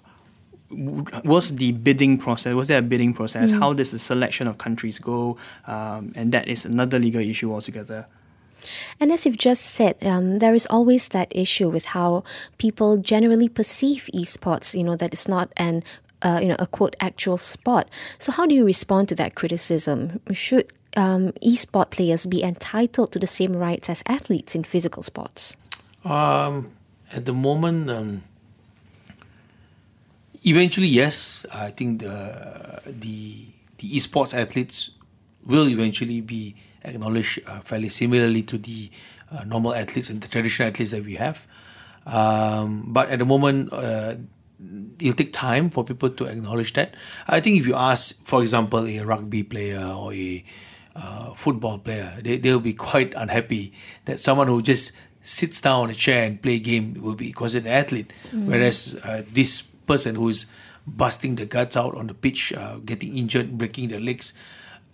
w- 0.70 1.04
what's 1.22 1.50
the 1.50 1.72
bidding 1.72 2.18
process? 2.18 2.54
Was 2.54 2.68
there 2.68 2.78
a 2.78 2.82
bidding 2.82 3.14
process? 3.14 3.52
How 3.52 3.72
does 3.72 3.92
the 3.92 3.98
selection 3.98 4.46
of 4.48 4.58
countries 4.58 4.98
go? 4.98 5.36
Um, 5.66 6.12
and 6.14 6.32
that 6.32 6.48
is 6.48 6.64
another 6.64 6.98
legal 6.98 7.20
issue 7.20 7.52
altogether. 7.52 8.06
And 8.98 9.12
as 9.12 9.26
you've 9.26 9.36
just 9.36 9.64
said, 9.64 9.96
um, 10.04 10.38
there 10.38 10.54
is 10.54 10.66
always 10.66 11.08
that 11.08 11.28
issue 11.30 11.68
with 11.68 11.86
how 11.86 12.24
people 12.58 12.96
generally 12.96 13.48
perceive 13.48 14.08
esports. 14.14 14.76
You 14.76 14.84
know 14.84 14.96
that 14.96 15.12
it's 15.12 15.28
not 15.28 15.52
an 15.56 15.84
uh, 16.22 16.40
you 16.42 16.48
know 16.48 16.56
a 16.58 16.66
quote 16.66 16.96
actual 17.00 17.36
sport. 17.38 17.88
So 18.18 18.32
how 18.32 18.46
do 18.46 18.54
you 18.54 18.64
respond 18.64 19.08
to 19.10 19.14
that 19.16 19.34
criticism? 19.34 20.20
Should 20.32 20.72
um, 20.96 21.32
esport 21.42 21.90
players 21.90 22.26
be 22.26 22.42
entitled 22.42 23.12
to 23.12 23.18
the 23.18 23.26
same 23.26 23.54
rights 23.54 23.88
as 23.88 24.02
athletes 24.06 24.54
in 24.54 24.64
physical 24.64 25.02
sports? 25.02 25.56
Um, 26.04 26.72
at 27.12 27.24
the 27.24 27.32
moment, 27.32 27.90
um, 27.90 28.22
eventually, 30.42 30.88
yes. 30.88 31.46
I 31.52 31.70
think 31.70 32.00
the 32.00 32.80
the 32.86 33.46
the 33.78 33.88
esports 33.90 34.34
athletes 34.34 34.90
will 35.44 35.68
eventually 35.68 36.20
be 36.20 36.56
acknowledged 36.84 37.40
uh, 37.46 37.60
fairly 37.60 37.88
similarly 37.88 38.42
to 38.42 38.58
the 38.58 38.90
uh, 39.30 39.44
normal 39.44 39.74
athletes 39.74 40.10
and 40.10 40.20
the 40.20 40.28
traditional 40.28 40.68
athletes 40.68 40.92
that 40.92 41.04
we 41.04 41.14
have. 41.14 41.46
Um, 42.06 42.84
but 42.88 43.10
at 43.10 43.18
the 43.18 43.24
moment, 43.24 43.72
uh, 43.72 44.14
it'll 45.00 45.14
take 45.14 45.32
time 45.32 45.70
for 45.70 45.84
people 45.84 46.10
to 46.10 46.24
acknowledge 46.26 46.72
that. 46.74 46.94
I 47.26 47.40
think 47.40 47.58
if 47.58 47.66
you 47.66 47.74
ask, 47.74 48.24
for 48.24 48.42
example, 48.42 48.86
a 48.86 49.00
rugby 49.00 49.42
player 49.42 49.82
or 49.82 50.14
a 50.14 50.44
uh, 50.96 51.34
football 51.34 51.78
player, 51.78 52.16
they 52.22 52.38
they'll 52.38 52.58
be 52.58 52.72
quite 52.72 53.14
unhappy 53.14 53.72
that 54.06 54.18
someone 54.18 54.48
who 54.48 54.62
just 54.62 54.92
sits 55.22 55.60
down 55.60 55.82
on 55.84 55.90
a 55.90 55.94
chair 55.94 56.24
and 56.24 56.40
play 56.40 56.54
a 56.54 56.58
game 56.58 56.94
will 57.02 57.14
be 57.14 57.32
considered 57.32 57.66
an 57.66 57.72
athlete, 57.72 58.12
whereas 58.32 58.94
uh, 59.04 59.22
this 59.32 59.62
person 59.62 60.14
who 60.14 60.28
is 60.28 60.46
busting 60.86 61.34
the 61.36 61.44
guts 61.46 61.76
out 61.76 61.94
on 61.96 62.06
the 62.06 62.14
pitch, 62.14 62.52
uh, 62.52 62.76
getting 62.84 63.16
injured, 63.18 63.58
breaking 63.58 63.88
their 63.88 64.00
legs, 64.00 64.32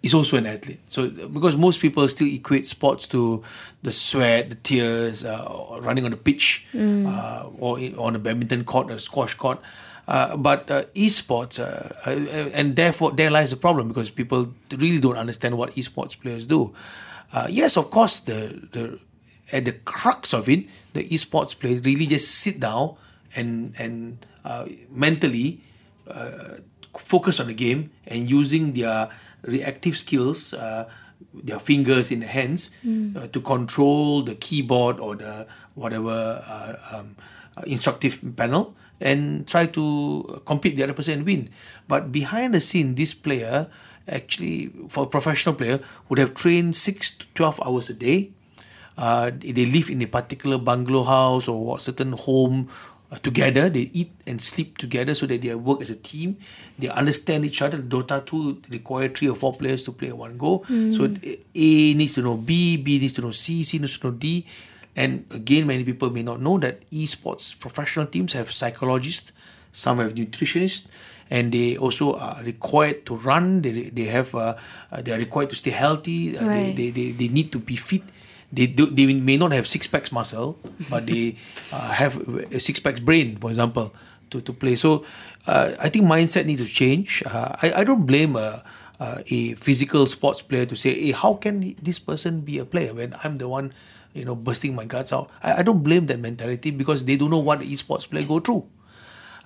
is 0.03 0.15
also 0.15 0.37
an 0.39 0.47
athlete. 0.47 0.81
So 0.89 1.09
because 1.11 1.55
most 1.57 1.81
people 1.81 2.09
still 2.09 2.29
equate 2.29 2.67
sports 2.67 3.07
to 3.09 3.43
the 3.83 3.93
sweat, 3.93 4.49
the 4.51 4.57
tears, 4.57 5.25
uh, 5.25 5.79
running 5.83 6.05
on 6.05 6.11
the 6.11 6.17
pitch, 6.17 6.67
uh, 6.75 7.49
or 7.59 7.79
on 7.99 8.17
a 8.17 8.19
badminton 8.19 8.65
court, 8.65 8.91
a 8.91 8.99
squash 8.99 9.35
court. 9.35 9.61
Uh, 10.09 10.37
but 10.37 10.69
uh, 10.71 10.83
esports, 10.95 11.61
uh, 11.61 11.95
uh, 12.07 12.51
and 12.53 12.75
therefore 12.75 13.13
there 13.13 13.31
lies 13.31 13.51
the 13.51 13.57
problem 13.57 13.87
because 13.89 14.11
people 14.11 14.53
really 14.77 14.99
don't 14.99 15.17
understand 15.17 15.57
what 15.57 15.71
esports 15.75 16.19
players 16.19 16.47
do. 16.47 16.75
Uh, 17.33 17.47
yes, 17.49 17.77
of 17.77 17.91
course, 17.91 18.21
the 18.21 18.67
the 18.73 18.99
at 19.53 19.65
the 19.65 19.73
crux 19.73 20.35
of 20.35 20.49
it, 20.49 20.67
the 20.93 21.05
esports 21.09 21.59
players 21.59 21.85
really 21.85 22.07
just 22.07 22.29
sit 22.35 22.59
down 22.59 22.97
and 23.37 23.75
and 23.79 24.27
uh, 24.45 24.67
mentally 24.91 25.61
uh, 26.09 26.57
focus 26.99 27.41
on 27.41 27.47
the 27.47 27.55
game 27.55 27.91
and 28.07 28.29
using 28.29 28.73
their 28.73 29.09
reactive 29.43 29.97
skills, 29.97 30.53
uh, 30.55 30.89
their 31.33 31.59
fingers 31.59 32.11
in 32.11 32.21
the 32.21 32.27
hands, 32.27 32.71
uh, 33.17 33.27
to 33.29 33.41
control 33.41 34.23
the 34.23 34.35
keyboard 34.35 35.01
or 35.01 35.17
the 35.17 35.47
whatever 35.75 36.43
uh, 36.47 36.97
um, 36.97 37.17
uh, 37.57 37.63
instructive 37.67 38.21
panel 38.37 38.75
and 39.03 39.47
try 39.47 39.67
to 39.67 40.41
compete 40.47 40.77
the 40.77 40.85
other 40.85 40.95
person 40.95 41.19
and 41.19 41.27
win. 41.27 41.51
But 41.89 42.13
behind 42.13 42.55
the 42.55 42.61
scene, 42.61 42.95
this 42.95 43.13
player 43.15 43.69
actually, 44.09 44.73
for 44.89 45.05
a 45.05 45.07
professional 45.07 45.55
player, 45.55 45.81
would 46.09 46.19
have 46.19 46.35
trained 46.35 46.75
six 46.77 47.11
to 47.11 47.27
twelve 47.35 47.61
hours 47.65 47.91
a 47.91 47.95
day. 47.95 48.31
Uh, 48.97 49.31
they 49.35 49.67
live 49.67 49.89
in 49.91 50.03
a 50.03 50.07
particular 50.07 50.59
bungalow 50.59 51.03
house 51.03 51.49
or 51.49 51.65
what 51.65 51.81
certain 51.81 52.13
home 52.13 52.69
uh, 53.11 53.17
together. 53.19 53.71
They 53.71 53.89
eat 53.93 54.13
and 54.27 54.41
sleep 54.41 54.77
together 54.77 55.15
so 55.15 55.27
that 55.27 55.41
they 55.41 55.55
work 55.55 55.81
as 55.81 55.89
a 55.91 55.97
team. 55.97 56.37
They 56.79 56.89
understand 56.89 57.45
each 57.45 57.63
other. 57.63 57.79
Dota 57.79 58.25
2 58.25 58.63
require 58.71 59.09
three 59.09 59.29
or 59.29 59.37
four 59.37 59.55
players 59.55 59.83
to 59.85 59.93
play 59.93 60.13
one 60.13 60.37
go. 60.37 60.63
So 60.93 61.05
A 61.55 61.95
needs 61.95 62.15
to 62.15 62.23
know 62.23 62.37
B, 62.37 62.77
B 62.77 62.99
needs 62.99 63.15
to 63.15 63.23
know 63.23 63.31
C, 63.31 63.63
C 63.65 63.79
needs 63.79 63.99
to 63.99 64.09
know 64.09 64.13
D. 64.13 64.45
And 64.95 65.25
again, 65.31 65.67
many 65.67 65.85
people 65.85 66.11
may 66.11 66.23
not 66.23 66.41
know 66.41 66.59
that 66.59 66.89
esports 66.91 67.59
professional 67.59 68.07
teams 68.07 68.33
have 68.35 68.53
psychologists, 68.53 69.33
some 69.73 69.99
have 69.99 70.15
nutritionists, 70.15 70.87
and 71.31 71.51
they 71.53 71.77
also 71.79 72.15
are 72.19 72.43
required 72.45 73.07
to 73.07 73.17
run. 73.17 73.63
They, 73.63 73.89
they 73.89 74.05
have 74.05 74.35
uh, 74.35 74.57
uh, 74.93 75.01
they 75.01 75.13
are 75.13 75.19
required 75.19 75.49
to 75.51 75.57
stay 75.57 75.71
healthy. 75.71 76.37
Uh, 76.37 76.47
Right. 76.47 76.77
they, 76.77 76.91
they, 76.91 76.91
they, 76.91 77.11
they 77.13 77.29
need 77.29 77.53
to 77.53 77.59
be 77.59 77.77
fit. 77.77 78.03
They 78.53 78.67
do, 78.67 78.85
they 78.85 79.07
may 79.15 79.39
not 79.39 79.53
have 79.53 79.67
six 79.67 79.87
packs 79.87 80.13
muscle, 80.13 80.59
but 80.91 81.07
they 81.07 81.37
uh, 81.73 81.89
have 81.93 82.19
a 82.53 82.61
six 82.61 82.79
packs 82.81 83.01
brain, 83.01 83.39
for 83.41 83.49
example, 83.49 83.95
to, 84.29 84.43
to 84.43 84.53
play. 84.53 84.75
So 84.75 85.07
uh, 85.47 85.73
I 85.81 85.89
think 85.89 86.05
mindset 86.05 86.45
needs 86.45 86.61
to 86.61 86.69
change. 86.69 87.23
Uh, 87.25 87.57
I, 87.63 87.81
I 87.81 87.85
don't 87.85 88.05
blame 88.05 88.37
a, 88.37 88.63
a 89.01 89.55
physical 89.55 90.05
sports 90.05 90.43
player 90.43 90.67
to 90.67 90.77
say, 90.77 90.93
hey, 90.93 91.13
how 91.13 91.33
can 91.41 91.75
this 91.81 91.99
person 91.99 92.43
be 92.43 92.59
a 92.59 92.67
player 92.67 92.93
when 92.93 93.17
I'm 93.25 93.39
the 93.39 93.49
one, 93.49 93.73
you 94.15 94.25
know, 94.25 94.35
bursting 94.35 94.75
my 94.75 94.85
guts 94.85 95.13
out? 95.13 95.31
I, 95.43 95.61
I 95.61 95.63
don't 95.63 95.83
blame 95.83 96.07
that 96.07 96.21
mentality 96.21 96.71
because 96.71 97.05
they 97.05 97.17
don't 97.17 97.31
know 97.31 97.39
what 97.39 97.61
esports 97.61 98.09
player 98.09 98.27
go 98.27 98.41
through. 98.41 98.67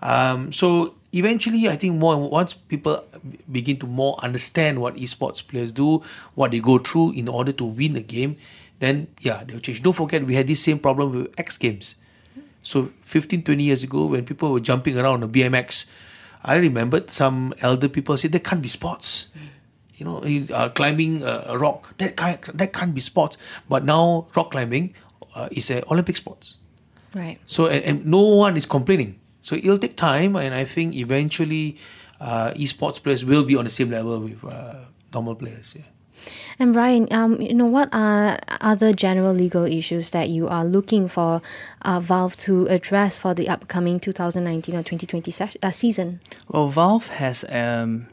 Um, 0.02 0.52
so 0.52 0.94
eventually, 1.12 1.68
I 1.68 1.76
think 1.76 1.96
more 1.96 2.16
once 2.28 2.52
people 2.52 3.04
begin 3.50 3.78
to 3.78 3.86
more 3.86 4.16
understand 4.22 4.80
what 4.80 4.96
esports 4.96 5.46
players 5.46 5.72
do, 5.72 6.02
what 6.34 6.50
they 6.50 6.60
go 6.60 6.78
through 6.78 7.12
in 7.12 7.28
order 7.28 7.52
to 7.52 7.64
win 7.64 7.96
a 7.96 8.02
game, 8.02 8.36
then 8.78 9.08
yeah, 9.20 9.44
they'll 9.44 9.60
change. 9.60 9.82
Don't 9.82 9.94
forget, 9.94 10.24
we 10.24 10.34
had 10.34 10.46
this 10.46 10.62
same 10.62 10.78
problem 10.78 11.12
with 11.12 11.40
X 11.40 11.56
Games. 11.56 11.96
So 12.62 12.90
15, 13.02 13.44
20 13.44 13.62
years 13.62 13.82
ago, 13.84 14.06
when 14.06 14.24
people 14.24 14.52
were 14.52 14.60
jumping 14.60 14.98
around 14.98 15.22
on 15.22 15.32
BMX, 15.32 15.86
I 16.42 16.56
remembered 16.56 17.10
some 17.10 17.54
elder 17.60 17.88
people 17.88 18.16
said 18.16 18.32
there 18.32 18.40
can't 18.40 18.62
be 18.62 18.68
sports. 18.68 19.28
You 19.96 20.04
know, 20.04 20.18
uh, 20.54 20.68
climbing 20.70 21.22
a, 21.22 21.44
a 21.48 21.58
rock 21.58 21.96
that 21.98 22.16
can't 22.16 22.40
that 22.58 22.72
can't 22.72 22.94
be 22.94 23.00
sports. 23.00 23.38
But 23.68 23.84
now 23.84 24.28
rock 24.36 24.50
climbing 24.50 24.94
uh, 25.34 25.48
is 25.50 25.70
an 25.70 25.84
Olympic 25.90 26.16
sports. 26.16 26.58
Right. 27.14 27.38
So 27.46 27.66
and, 27.66 27.84
and 27.84 28.06
no 28.06 28.20
one 28.20 28.56
is 28.56 28.66
complaining. 28.66 29.18
So 29.42 29.54
it'll 29.56 29.78
take 29.78 29.96
time, 29.96 30.34
and 30.36 30.54
I 30.54 30.64
think 30.64 30.96
eventually, 30.96 31.76
uh, 32.20 32.50
esports 32.54 33.00
players 33.00 33.24
will 33.24 33.44
be 33.44 33.54
on 33.54 33.64
the 33.64 33.70
same 33.70 33.90
level 33.90 34.18
with 34.18 34.44
uh, 34.44 34.74
normal 35.14 35.36
players. 35.36 35.74
Yeah. 35.76 35.84
And 36.58 36.72
Brian, 36.72 37.06
um, 37.12 37.40
you 37.40 37.54
know, 37.54 37.66
what 37.66 37.88
are 37.92 38.38
other 38.60 38.92
general 38.92 39.32
legal 39.32 39.64
issues 39.64 40.10
that 40.10 40.28
you 40.30 40.48
are 40.48 40.64
looking 40.64 41.08
for 41.08 41.42
uh, 41.82 42.00
Valve 42.00 42.36
to 42.38 42.66
address 42.66 43.18
for 43.18 43.34
the 43.34 43.48
upcoming 43.48 44.00
2019 44.00 44.74
or 44.74 44.78
2020 44.78 45.30
se- 45.30 45.50
uh, 45.62 45.70
season? 45.70 46.20
Well, 46.48 46.68
Valve 46.68 47.08
has 47.08 47.44
um, 47.48 48.08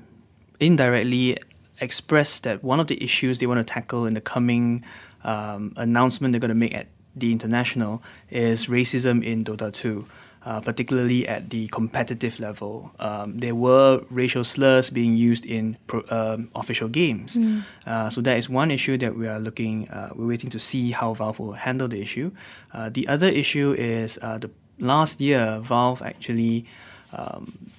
indirectly 0.60 1.38
expressed 1.84 2.44
that 2.44 2.64
one 2.64 2.80
of 2.80 2.88
the 2.88 3.02
issues 3.04 3.40
they 3.40 3.46
want 3.46 3.60
to 3.60 3.74
tackle 3.74 4.06
in 4.06 4.14
the 4.14 4.22
coming 4.22 4.84
um, 5.24 5.74
announcement 5.78 6.32
they're 6.32 6.40
going 6.40 6.50
to 6.50 6.56
make 6.56 6.74
at 6.74 6.88
the 7.16 7.32
international 7.32 8.02
is 8.32 8.68
racism 8.68 9.24
in 9.24 9.44
Dota 9.44 9.72
2. 9.72 10.06
Uh, 10.46 10.60
particularly 10.60 11.26
at 11.26 11.50
the 11.52 11.70
competitive 11.70 12.38
level, 12.38 12.92
um, 13.00 13.40
there 13.40 13.56
were 13.56 14.04
racial 14.10 14.44
slurs 14.44 14.90
being 14.90 15.16
used 15.16 15.46
in 15.46 15.78
pro, 15.88 16.04
um, 16.10 16.52
official 16.54 16.90
games. 16.90 17.40
Uh, 17.88 18.10
so 18.10 18.20
that 18.20 18.36
is 18.36 18.50
one 18.50 18.70
issue 18.70 18.98
that 18.98 19.16
we 19.16 19.26
are 19.26 19.40
looking. 19.40 19.88
Uh, 19.88 20.10
we're 20.14 20.28
waiting 20.28 20.50
to 20.50 20.60
see 20.60 20.92
how 20.92 21.14
Valve 21.14 21.40
will 21.40 21.54
handle 21.54 21.88
the 21.88 22.02
issue. 22.02 22.30
Uh, 22.74 22.90
the 22.90 23.08
other 23.08 23.28
issue 23.28 23.74
is 23.80 24.20
uh, 24.22 24.38
the 24.38 24.52
last 24.80 25.22
year 25.22 25.62
Valve 25.64 26.02
actually 26.02 26.66
um, 27.14 27.72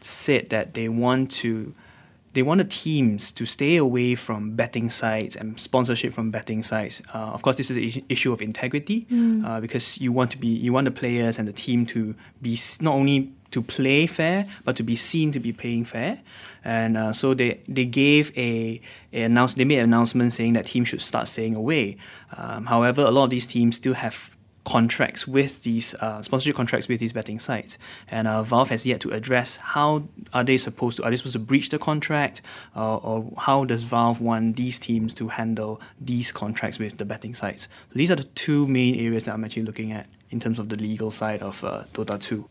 said 0.00 0.50
that 0.50 0.74
they 0.74 0.88
want 0.88 1.32
to 1.32 1.74
they 2.34 2.42
wanted 2.42 2.70
teams 2.70 3.32
to 3.32 3.46
stay 3.46 3.76
away 3.76 4.14
from 4.16 4.56
betting 4.56 4.90
sites 4.90 5.36
and 5.36 5.58
sponsorship 5.58 6.12
from 6.12 6.30
betting 6.30 6.62
sites. 6.62 7.00
Uh, 7.14 7.18
of 7.32 7.42
course, 7.42 7.56
this 7.56 7.70
is 7.70 7.76
an 7.96 8.04
issue 8.08 8.32
of 8.32 8.42
integrity 8.42 9.06
uh, 9.46 9.60
because 9.60 9.98
you 10.00 10.12
want 10.12 10.30
to 10.32 10.38
be 10.38 10.48
you 10.48 10.72
want 10.72 10.84
the 10.84 10.90
players 10.90 11.38
and 11.38 11.48
the 11.48 11.52
team 11.52 11.86
to 11.86 12.14
be 12.42 12.58
not 12.80 12.94
only 12.94 13.32
to 13.52 13.62
play 13.62 14.04
fair 14.08 14.46
but 14.64 14.74
to 14.74 14.82
be 14.82 14.96
seen 14.96 15.30
to 15.30 15.38
be 15.38 15.52
playing 15.52 15.84
fair. 15.84 16.20
And 16.64 16.96
uh, 16.96 17.12
so 17.12 17.34
they 17.34 17.60
they 17.68 17.84
gave 17.84 18.36
a, 18.36 18.80
a 19.12 19.22
announce 19.22 19.54
they 19.54 19.64
made 19.64 19.78
an 19.78 19.84
announcement 19.84 20.32
saying 20.32 20.54
that 20.54 20.66
teams 20.66 20.88
should 20.88 21.02
start 21.02 21.28
staying 21.28 21.54
away. 21.54 21.96
Um, 22.36 22.66
however, 22.66 23.02
a 23.02 23.10
lot 23.10 23.24
of 23.24 23.30
these 23.30 23.46
teams 23.46 23.76
still 23.76 23.94
have 23.94 24.33
contracts 24.64 25.26
with 25.28 25.62
these 25.62 25.94
uh, 25.96 26.22
sponsorship 26.22 26.56
contracts 26.56 26.88
with 26.88 27.00
these 27.00 27.12
betting 27.12 27.38
sites, 27.38 27.78
and 28.08 28.26
uh, 28.26 28.42
Valve 28.42 28.70
has 28.70 28.86
yet 28.86 29.00
to 29.00 29.10
address 29.10 29.56
how 29.56 30.04
are 30.32 30.44
they 30.44 30.58
supposed 30.58 30.96
to 30.96 31.04
are 31.04 31.10
they 31.10 31.16
supposed 31.16 31.34
to 31.34 31.38
breach 31.38 31.68
the 31.68 31.78
contract, 31.78 32.42
uh, 32.76 32.96
or 32.96 33.30
how 33.38 33.64
does 33.64 33.82
Valve 33.82 34.20
want 34.20 34.56
these 34.56 34.78
teams 34.78 35.14
to 35.14 35.28
handle 35.28 35.80
these 36.00 36.32
contracts 36.32 36.78
with 36.78 36.98
the 36.98 37.04
betting 37.04 37.34
sites? 37.34 37.64
So 37.90 37.94
these 37.94 38.10
are 38.10 38.16
the 38.16 38.24
two 38.24 38.66
main 38.66 38.94
areas 38.96 39.24
that 39.24 39.34
I'm 39.34 39.44
actually 39.44 39.64
looking 39.64 39.92
at 39.92 40.06
in 40.30 40.40
terms 40.40 40.58
of 40.58 40.68
the 40.68 40.76
legal 40.76 41.10
side 41.10 41.42
of 41.42 41.62
uh, 41.62 41.84
Dota 41.92 42.18
2. 42.20 42.48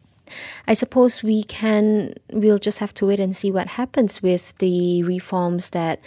I 0.67 0.73
suppose 0.73 1.21
we 1.21 1.43
can. 1.43 2.13
We'll 2.31 2.59
just 2.59 2.79
have 2.79 2.93
to 2.95 3.07
wait 3.07 3.19
and 3.19 3.35
see 3.35 3.51
what 3.51 3.67
happens 3.67 4.21
with 4.21 4.57
the 4.59 5.03
reforms 5.03 5.71
that 5.71 5.99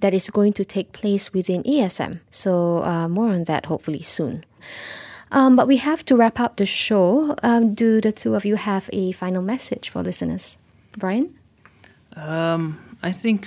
that 0.00 0.12
is 0.12 0.30
going 0.30 0.52
to 0.54 0.64
take 0.64 0.92
place 0.92 1.32
within 1.32 1.62
ESM. 1.62 2.20
So 2.30 2.82
uh, 2.82 3.08
more 3.08 3.28
on 3.28 3.44
that 3.44 3.66
hopefully 3.66 4.02
soon. 4.02 4.44
Um, 5.36 5.54
but 5.54 5.68
we 5.68 5.76
have 5.76 6.02
to 6.06 6.16
wrap 6.16 6.40
up 6.40 6.56
the 6.56 6.64
show. 6.64 7.36
Um, 7.42 7.74
do 7.74 8.00
the 8.00 8.10
two 8.10 8.34
of 8.34 8.46
you 8.46 8.56
have 8.56 8.88
a 8.90 9.12
final 9.12 9.42
message 9.42 9.90
for 9.90 10.02
listeners, 10.02 10.56
Brian? 10.96 11.34
Um, 12.16 12.78
I 13.02 13.12
think 13.12 13.46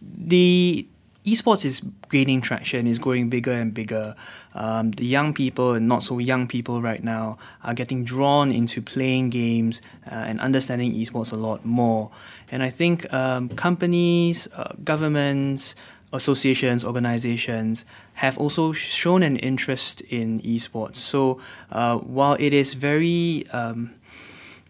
the 0.00 0.86
esports 1.26 1.66
is 1.66 1.82
gaining 2.08 2.40
traction, 2.40 2.86
is 2.86 2.98
growing 2.98 3.28
bigger 3.28 3.52
and 3.52 3.74
bigger. 3.74 4.16
Um, 4.54 4.92
the 4.92 5.04
young 5.04 5.34
people 5.34 5.74
and 5.74 5.86
not 5.86 6.02
so 6.02 6.18
young 6.18 6.48
people 6.48 6.80
right 6.80 7.04
now 7.04 7.36
are 7.64 7.74
getting 7.74 8.02
drawn 8.02 8.50
into 8.50 8.80
playing 8.80 9.28
games 9.28 9.82
uh, 10.10 10.14
and 10.14 10.40
understanding 10.40 10.94
esports 10.94 11.32
a 11.32 11.36
lot 11.36 11.66
more. 11.66 12.10
And 12.50 12.62
I 12.62 12.70
think 12.70 13.12
um, 13.12 13.50
companies, 13.50 14.48
uh, 14.56 14.72
governments, 14.84 15.74
associations, 16.16 16.84
organizations 16.84 17.84
have 18.14 18.36
also 18.38 18.72
shown 18.72 19.22
an 19.22 19.36
interest 19.36 20.00
in 20.02 20.40
esports. 20.40 20.96
So 20.96 21.40
uh, 21.70 21.98
while 21.98 22.36
it 22.38 22.52
is 22.52 22.74
very 22.74 23.46
um, 23.52 23.94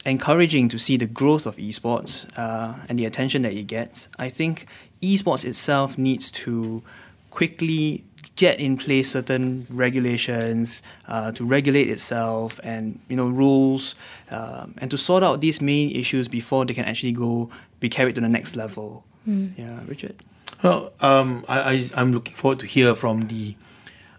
encouraging 0.06 0.68
to 0.68 0.78
see 0.78 0.96
the 0.96 1.06
growth 1.06 1.46
of 1.46 1.56
esports 1.56 2.26
uh, 2.38 2.74
and 2.88 2.98
the 2.98 3.04
attention 3.04 3.42
that 3.42 3.52
it 3.52 3.66
gets. 3.66 4.08
I 4.18 4.28
think 4.28 4.66
esports 5.02 5.44
itself 5.44 5.98
needs 5.98 6.30
to 6.30 6.82
quickly 7.30 8.04
get 8.36 8.60
in 8.60 8.76
place 8.76 9.10
certain 9.10 9.66
regulations 9.70 10.82
uh, 11.08 11.32
to 11.32 11.44
regulate 11.44 11.88
itself 11.88 12.60
and 12.62 13.00
you 13.08 13.16
know 13.16 13.28
rules 13.28 13.94
um, 14.30 14.74
and 14.78 14.90
to 14.90 14.98
sort 14.98 15.22
out 15.22 15.40
these 15.40 15.60
main 15.60 15.90
issues 15.90 16.28
before 16.28 16.64
they 16.64 16.74
can 16.74 16.84
actually 16.84 17.12
go 17.12 17.50
be 17.80 17.88
carried 17.88 18.14
to 18.14 18.20
the 18.20 18.28
next 18.28 18.54
level. 18.54 19.04
Yeah, 19.26 19.80
Richard. 19.86 20.16
Well, 20.62 20.92
um, 21.00 21.44
I, 21.48 21.58
I, 21.60 21.90
I'm 21.94 22.12
looking 22.12 22.34
forward 22.34 22.60
to 22.60 22.66
hear 22.66 22.94
from 22.94 23.22
the 23.28 23.56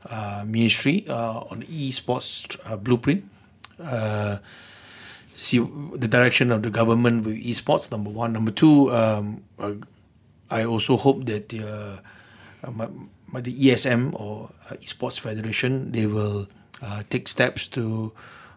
uh, 0.09 0.43
ministry 0.45 1.05
uh, 1.07 1.39
on 1.49 1.61
the 1.61 1.65
esports 1.65 2.57
uh, 2.69 2.75
blueprint. 2.77 3.23
Uh, 3.81 4.37
see 5.33 5.59
the 5.59 6.07
direction 6.07 6.51
of 6.51 6.63
the 6.63 6.69
government 6.69 7.25
with 7.25 7.37
esports. 7.37 7.89
Number 7.91 8.09
one, 8.09 8.33
number 8.33 8.51
two. 8.51 8.93
Um, 8.93 9.43
uh, 9.59 9.73
I 10.49 10.63
also 10.65 10.97
hope 10.97 11.25
that 11.25 11.49
the, 11.49 11.63
uh, 11.63 11.97
uh, 12.67 12.71
my, 12.71 12.87
my, 13.27 13.41
the 13.41 13.53
ESM 13.53 14.19
or 14.19 14.49
uh, 14.69 14.75
Esports 14.75 15.19
Federation 15.19 15.91
they 15.91 16.05
will 16.05 16.47
uh, 16.81 17.03
take 17.09 17.27
steps 17.27 17.67
to, 17.69 18.13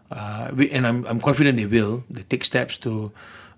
uh, 0.09 0.51
we, 0.55 0.71
and 0.71 0.87
I'm, 0.87 1.05
I'm 1.05 1.19
confident 1.19 1.57
they 1.57 1.65
will. 1.65 2.03
They 2.09 2.23
take 2.23 2.45
steps 2.45 2.77
to 2.79 3.11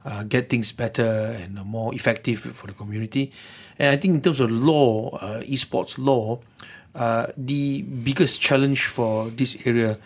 uh, 0.05 0.23
get 0.23 0.49
things 0.49 0.71
better 0.71 1.37
and 1.39 1.55
more 1.65 1.93
effective 1.93 2.39
for 2.39 2.67
the 2.67 2.73
community. 2.73 3.31
And 3.79 3.89
I 3.89 3.97
think 3.97 4.15
in 4.15 4.21
terms 4.21 4.39
of 4.39 4.51
law, 4.51 5.17
uh, 5.17 5.41
esports 5.41 5.97
law, 5.97 6.39
uh, 6.95 7.27
the 7.37 7.81
biggest 7.81 8.41
challenge 8.41 8.85
for 8.85 9.29
this 9.29 9.57
area 9.65 9.97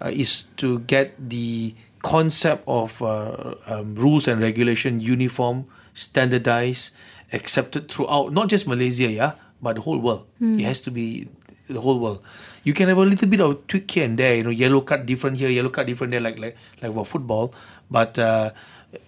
uh, 0.00 0.10
is 0.12 0.44
to 0.56 0.80
get 0.80 1.14
the 1.18 1.74
concept 2.02 2.64
of 2.66 3.00
uh, 3.02 3.54
um, 3.66 3.94
rules 3.94 4.26
and 4.26 4.40
regulation 4.42 5.00
uniform, 5.00 5.66
standardized, 5.94 6.94
accepted 7.32 7.88
throughout 7.88 8.32
not 8.32 8.48
just 8.48 8.66
Malaysia, 8.66 9.06
yeah, 9.06 9.32
but 9.62 9.76
the 9.76 9.82
whole 9.82 9.98
world. 9.98 10.26
It 10.58 10.64
has 10.64 10.80
to 10.82 10.90
be 10.90 11.28
the 11.68 11.80
whole 11.80 11.98
world. 11.98 12.22
You 12.64 12.72
can 12.72 12.88
have 12.88 12.98
a 12.98 13.02
little 13.02 13.28
bit 13.28 13.40
of 13.40 13.66
tweak 13.66 13.90
here 13.90 14.04
and 14.04 14.18
there, 14.18 14.36
you 14.36 14.42
know, 14.42 14.50
yellow 14.50 14.80
card 14.80 15.06
different 15.06 15.36
here, 15.36 15.48
yellow 15.48 15.70
card 15.70 15.86
different 15.86 16.10
there, 16.10 16.20
like 16.20 16.38
like 16.38 16.56
like 16.82 16.92
for 16.92 17.06
football, 17.06 17.54
but 17.90 18.18
uh, 18.18 18.50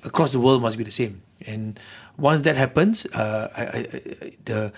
across 0.02 0.32
the 0.32 0.40
world 0.40 0.62
must 0.62 0.78
be 0.78 0.84
the 0.84 0.90
same. 0.90 1.22
And 1.46 1.78
once 2.16 2.42
that 2.42 2.56
happens, 2.56 3.06
uh, 3.12 3.48
I, 3.56 3.62
I, 3.62 4.32
the 4.44 4.72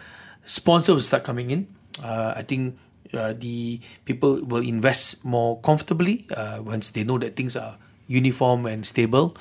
sponsor 0.45 0.95
will 0.95 1.01
start 1.01 1.25
coming 1.25 1.51
in. 1.51 1.69
Uh, 2.03 2.35
I 2.37 2.43
think 2.43 2.79
uh, 3.15 3.35
the 3.39 3.81
people 4.05 4.43
will 4.45 4.63
invest 4.63 5.25
more 5.25 5.61
comfortably 5.61 6.27
uh, 6.35 6.61
once 6.63 6.91
they 6.91 7.05
know 7.05 7.19
that 7.19 7.37
things 7.37 7.57
are 7.57 7.77
uniform 8.07 8.67
and 8.67 8.85
stable. 8.87 9.37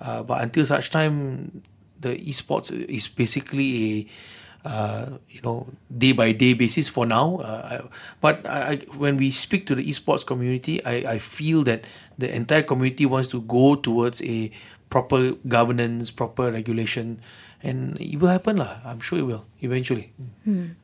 Uh, 0.00 0.22
but 0.22 0.42
until 0.42 0.64
such 0.64 0.90
time, 0.90 1.62
the 2.00 2.16
esports 2.16 2.72
is 2.72 3.08
basically 3.08 4.08
a 4.64 4.68
uh, 4.68 5.06
you 5.28 5.40
know 5.40 5.66
day 5.96 6.12
by 6.12 6.32
day 6.32 6.52
basis 6.52 6.88
for 6.88 7.06
now. 7.06 7.40
I, 7.40 7.80
but 8.20 8.44
when 8.96 9.16
we 9.16 9.30
speak 9.30 9.66
to 9.66 9.74
the 9.74 9.84
esports 9.84 10.24
community, 10.24 10.84
I, 10.84 11.12
I 11.12 11.18
feel 11.18 11.62
that 11.64 11.84
the 12.18 12.34
entire 12.34 12.62
community 12.62 13.04
wants 13.04 13.28
to 13.28 13.40
go 13.42 13.74
towards 13.74 14.22
a 14.22 14.50
proper 14.90 15.38
governance, 15.46 16.10
proper 16.10 16.50
regulation, 16.50 17.22
and 17.62 17.96
it 18.00 18.18
will 18.18 18.28
happen 18.28 18.58
lah. 18.58 18.82
I'm 18.84 19.00
sure 19.00 19.18
it 19.18 19.26
will 19.26 19.46
eventually. 19.62 20.12
Hmm. 20.44 20.74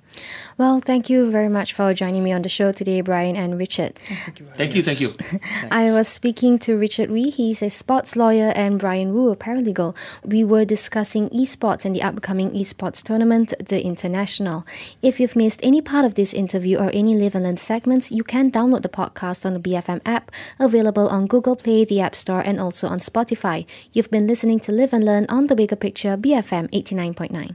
Well, 0.58 0.80
thank 0.80 1.10
you 1.10 1.30
very 1.30 1.48
much 1.48 1.74
for 1.74 1.92
joining 1.92 2.24
me 2.24 2.32
on 2.32 2.42
the 2.42 2.48
show 2.48 2.72
today, 2.72 3.02
Brian 3.02 3.36
and 3.36 3.58
Richard. 3.58 3.98
Thank 4.06 4.40
you. 4.40 4.46
Thank 4.54 4.74
you. 4.74 4.82
Thank 4.82 5.00
you. 5.00 5.12
I 5.70 5.92
was 5.92 6.08
speaking 6.08 6.58
to 6.60 6.76
Richard 6.76 7.10
Wee. 7.10 7.30
He's 7.30 7.62
a 7.62 7.68
sports 7.68 8.16
lawyer, 8.16 8.52
and 8.56 8.78
Brian 8.78 9.12
Wu, 9.12 9.30
a 9.30 9.36
paralegal. 9.36 9.94
We 10.24 10.44
were 10.44 10.64
discussing 10.64 11.28
esports 11.30 11.84
and 11.84 11.94
the 11.94 12.02
upcoming 12.02 12.52
esports 12.52 13.02
tournament, 13.02 13.52
the 13.58 13.84
International. 13.84 14.64
If 15.02 15.20
you've 15.20 15.36
missed 15.36 15.60
any 15.62 15.82
part 15.82 16.06
of 16.06 16.14
this 16.14 16.32
interview 16.32 16.78
or 16.78 16.90
any 16.94 17.14
Live 17.14 17.34
and 17.34 17.44
Learn 17.44 17.58
segments, 17.58 18.10
you 18.10 18.24
can 18.24 18.50
download 18.50 18.82
the 18.82 18.88
podcast 18.88 19.44
on 19.44 19.54
the 19.54 19.60
BFM 19.60 20.00
app, 20.06 20.30
available 20.58 21.08
on 21.08 21.26
Google 21.26 21.56
Play, 21.56 21.84
the 21.84 22.00
App 22.00 22.14
Store, 22.14 22.40
and 22.40 22.58
also 22.58 22.88
on 22.88 22.98
Spotify. 22.98 23.66
You've 23.92 24.10
been 24.10 24.26
listening 24.26 24.60
to 24.60 24.72
Live 24.72 24.94
and 24.94 25.04
Learn 25.04 25.26
on 25.28 25.48
the 25.48 25.56
Bigger 25.56 25.76
Picture, 25.76 26.16
BFM 26.16 26.70
89.9. 26.70 27.54